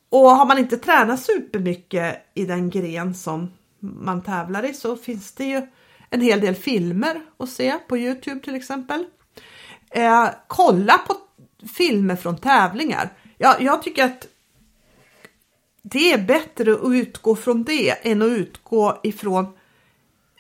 [0.10, 5.32] och har man inte tränat supermycket i den gren som man tävlar i så finns
[5.32, 5.68] det ju
[6.10, 9.06] en hel del filmer att se på Youtube till exempel.
[9.90, 11.16] Eh, kolla på
[11.78, 13.10] filmer från tävlingar.
[13.38, 14.28] Ja, jag tycker att
[15.82, 19.46] det är bättre att utgå från det än att utgå ifrån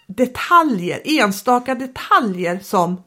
[0.09, 3.03] detaljer, enstaka detaljer som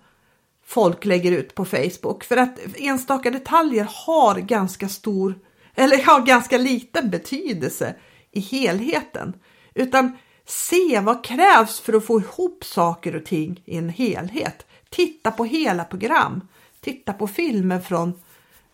[0.64, 2.24] folk lägger ut på Facebook.
[2.24, 5.38] För att enstaka detaljer har ganska stor,
[5.74, 7.94] eller har ganska liten betydelse
[8.30, 9.32] i helheten.
[9.74, 14.66] Utan se vad krävs för att få ihop saker och ting i en helhet.
[14.90, 16.48] Titta på hela program.
[16.80, 18.12] Titta på filmer från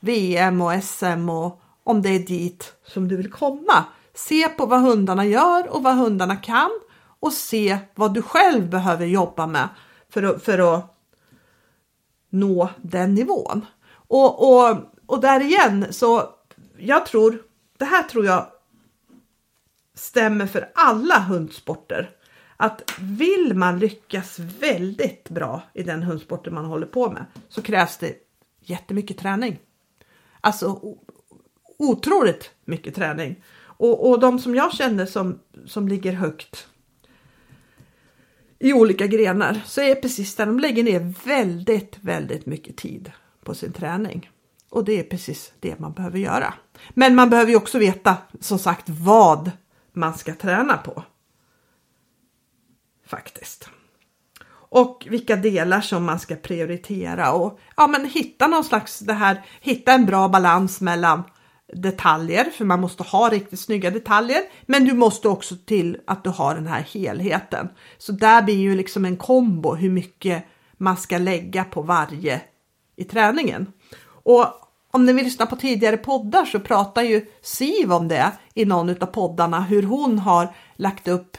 [0.00, 3.84] VM och SM och om det är dit som du vill komma.
[4.14, 6.70] Se på vad hundarna gör och vad hundarna kan
[7.20, 9.68] och se vad du själv behöver jobba med
[10.08, 10.94] för att, för att
[12.30, 13.66] nå den nivån.
[13.90, 16.34] Och, och, och där igen så
[16.78, 17.42] jag tror,
[17.78, 18.46] det här tror jag
[19.94, 22.10] stämmer för alla hundsporter.
[22.56, 27.96] Att vill man lyckas väldigt bra i den hundsporten man håller på med så krävs
[27.96, 28.14] det
[28.60, 29.58] jättemycket träning.
[30.40, 30.96] Alltså
[31.78, 33.44] otroligt mycket träning.
[33.60, 36.68] Och, och de som jag känner som, som ligger högt
[38.58, 43.12] i olika grenar så är precis där de lägger ner väldigt, väldigt mycket tid
[43.44, 44.30] på sin träning.
[44.70, 46.54] Och det är precis det man behöver göra.
[46.90, 49.50] Men man behöver ju också veta som sagt vad
[49.92, 51.02] man ska träna på.
[53.06, 53.68] Faktiskt.
[54.70, 59.46] Och vilka delar som man ska prioritera och ja, men hitta någon slags det här,
[59.60, 61.22] hitta en bra balans mellan
[61.72, 66.30] detaljer, för man måste ha riktigt snygga detaljer, men du måste också till att du
[66.30, 67.68] har den här helheten.
[67.98, 70.44] Så där blir ju liksom en kombo hur mycket
[70.76, 72.40] man ska lägga på varje
[72.96, 73.72] i träningen.
[74.06, 74.46] Och
[74.90, 78.90] om ni vill lyssna på tidigare poddar så pratar ju Siv om det i någon
[78.90, 81.36] av poddarna, hur hon har lagt upp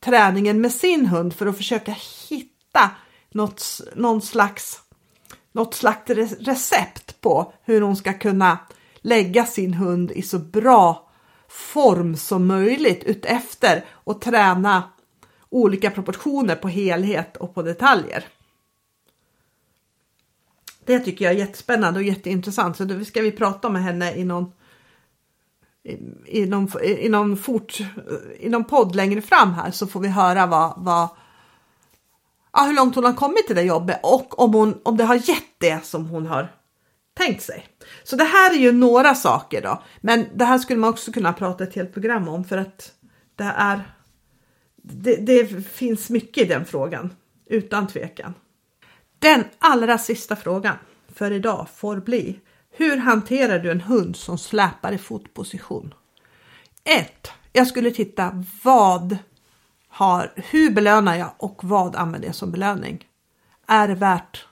[0.00, 1.94] träningen med sin hund för att försöka
[2.28, 2.90] hitta
[3.30, 4.80] något, någon slags,
[5.52, 8.58] något slags recept på hur hon ska kunna
[9.08, 11.10] lägga sin hund i så bra
[11.48, 14.82] form som möjligt utefter och träna
[15.50, 18.24] olika proportioner på helhet och på detaljer.
[20.84, 24.24] Det tycker jag är jättespännande och jätteintressant så det ska vi prata med henne i
[24.24, 24.52] någon
[26.26, 27.78] i, någon, i, någon fort,
[28.38, 31.08] i någon podd längre fram här så får vi höra vad, vad
[32.52, 35.14] ja, hur långt hon har kommit i det jobbet och om, hon, om det har
[35.14, 36.52] gett det som hon har
[37.14, 37.66] tänkt sig.
[38.08, 41.32] Så det här är ju några saker då, men det här skulle man också kunna
[41.32, 42.92] prata ett helt program om för att
[43.36, 43.94] det är.
[44.76, 47.14] Det, det finns mycket i den frågan
[47.46, 48.34] utan tvekan.
[49.18, 50.76] Den allra sista frågan
[51.14, 52.40] för idag får bli
[52.70, 55.94] hur hanterar du en hund som släpar i fotposition?
[56.84, 57.32] 1.
[57.52, 59.18] Jag skulle titta vad
[59.88, 63.06] har, hur belönar jag och vad använder jag som belöning?
[63.66, 64.46] Är det värt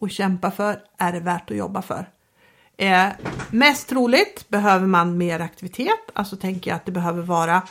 [0.00, 0.82] att kämpa för?
[0.98, 2.06] Är det värt att jobba för?
[2.80, 3.08] Eh,
[3.50, 7.62] mest troligt behöver man mer aktivitet, alltså tänker jag att det behöver vara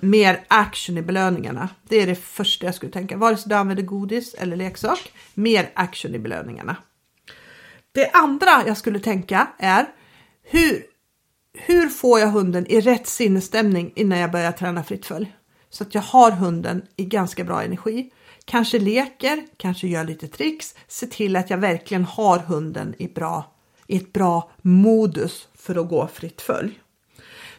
[0.00, 1.68] mer action i belöningarna.
[1.88, 5.70] Det är det första jag skulle tänka, vare sig du använder godis eller leksak, mer
[5.74, 6.76] action i belöningarna.
[7.92, 9.86] Det andra jag skulle tänka är
[10.42, 10.84] hur,
[11.58, 15.36] hur får jag hunden i rätt sinnesstämning innan jag börjar träna fritt följ?
[15.70, 18.10] Så att jag har hunden i ganska bra energi.
[18.44, 20.74] Kanske leker, kanske gör lite tricks.
[20.88, 23.52] Se till att jag verkligen har hunden i, bra,
[23.86, 26.80] i ett bra modus för att gå fritt följ.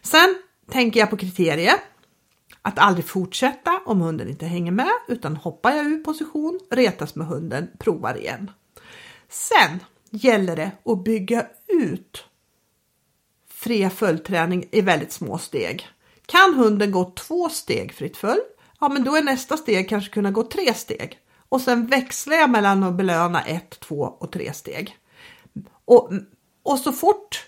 [0.02, 0.36] Sen
[0.72, 1.76] tänker jag på kriterier.
[2.62, 7.28] Att aldrig fortsätta om hunden inte hänger med utan hoppar jag ur position, retas med
[7.28, 8.52] hunden, provar igen.
[9.30, 12.26] Sen gäller det att bygga ut
[13.48, 15.88] fri följdträning i väldigt små steg.
[16.26, 18.44] Kan hunden gå två steg fritt följd,
[18.80, 21.20] ja men då är nästa steg kanske kunna gå tre steg.
[21.50, 24.98] Och sen växlar jag mellan att belöna ett, två och tre steg.
[25.86, 26.12] Och,
[26.64, 27.46] och så fort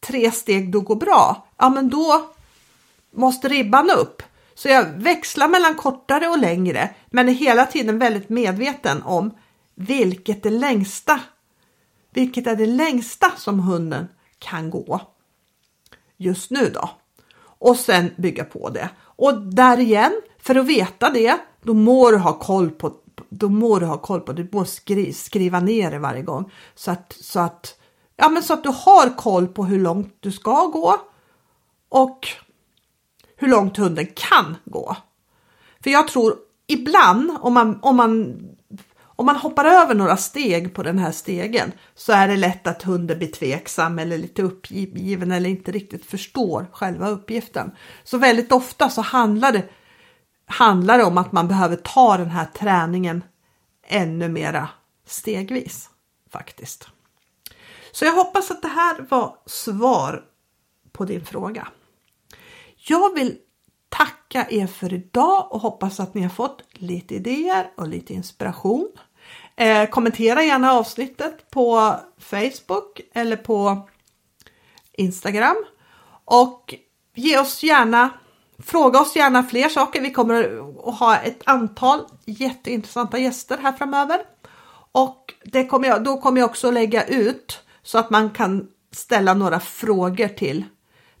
[0.00, 2.30] tre steg då går bra, ja men då
[3.10, 4.22] måste ribban upp.
[4.54, 9.30] Så jag växlar mellan kortare och längre men är hela tiden väldigt medveten om
[9.74, 11.20] vilket det längsta
[12.14, 15.00] vilket är det längsta som hunden kan gå
[16.16, 16.90] just nu då.
[17.44, 18.90] Och sen bygga på det.
[19.00, 22.92] Och där igen, för att veta det, då må du ha koll på
[23.32, 24.42] då må du ha koll på det.
[24.42, 27.74] Du måste skri, skriva ner det varje gång så att, så att
[28.16, 30.96] ja, men så att du har koll på hur långt du ska gå
[31.88, 32.28] och
[33.36, 34.96] hur långt hunden kan gå.
[35.82, 38.36] För jag tror ibland om man, om man,
[39.02, 42.82] om man hoppar över några steg på den här stegen så är det lätt att
[42.82, 47.70] hunden blir tveksam eller lite uppgiven eller inte riktigt förstår själva uppgiften.
[48.04, 49.64] Så väldigt ofta så handlar det,
[50.46, 53.24] handlar det om att man behöver ta den här träningen
[53.86, 54.68] ännu mera
[55.06, 55.90] stegvis
[56.30, 56.88] faktiskt.
[57.92, 60.24] Så jag hoppas att det här var svar
[60.92, 61.68] på din fråga.
[62.76, 63.38] Jag vill
[63.88, 68.88] tacka er för idag och hoppas att ni har fått lite idéer och lite inspiration.
[69.56, 73.88] Eh, kommentera gärna avsnittet på Facebook eller på
[74.92, 75.56] Instagram
[76.24, 76.74] och
[77.14, 78.10] ge oss gärna
[78.64, 80.00] Fråga oss gärna fler saker.
[80.00, 80.42] Vi kommer
[80.88, 84.20] att ha ett antal jätteintressanta gäster här framöver.
[84.92, 89.34] Och det kommer jag, då kommer jag också lägga ut så att man kan ställa
[89.34, 90.64] några frågor till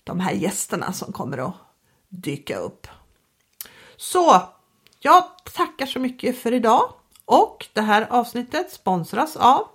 [0.04, 1.54] de här gästerna som kommer att
[2.08, 2.86] dyka upp.
[3.96, 4.42] Så
[4.98, 5.24] jag
[5.54, 6.92] tackar så mycket för idag
[7.24, 9.68] och det här avsnittet sponsras av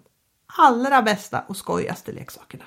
[0.58, 2.64] allra bästa och skojigaste leksakerna.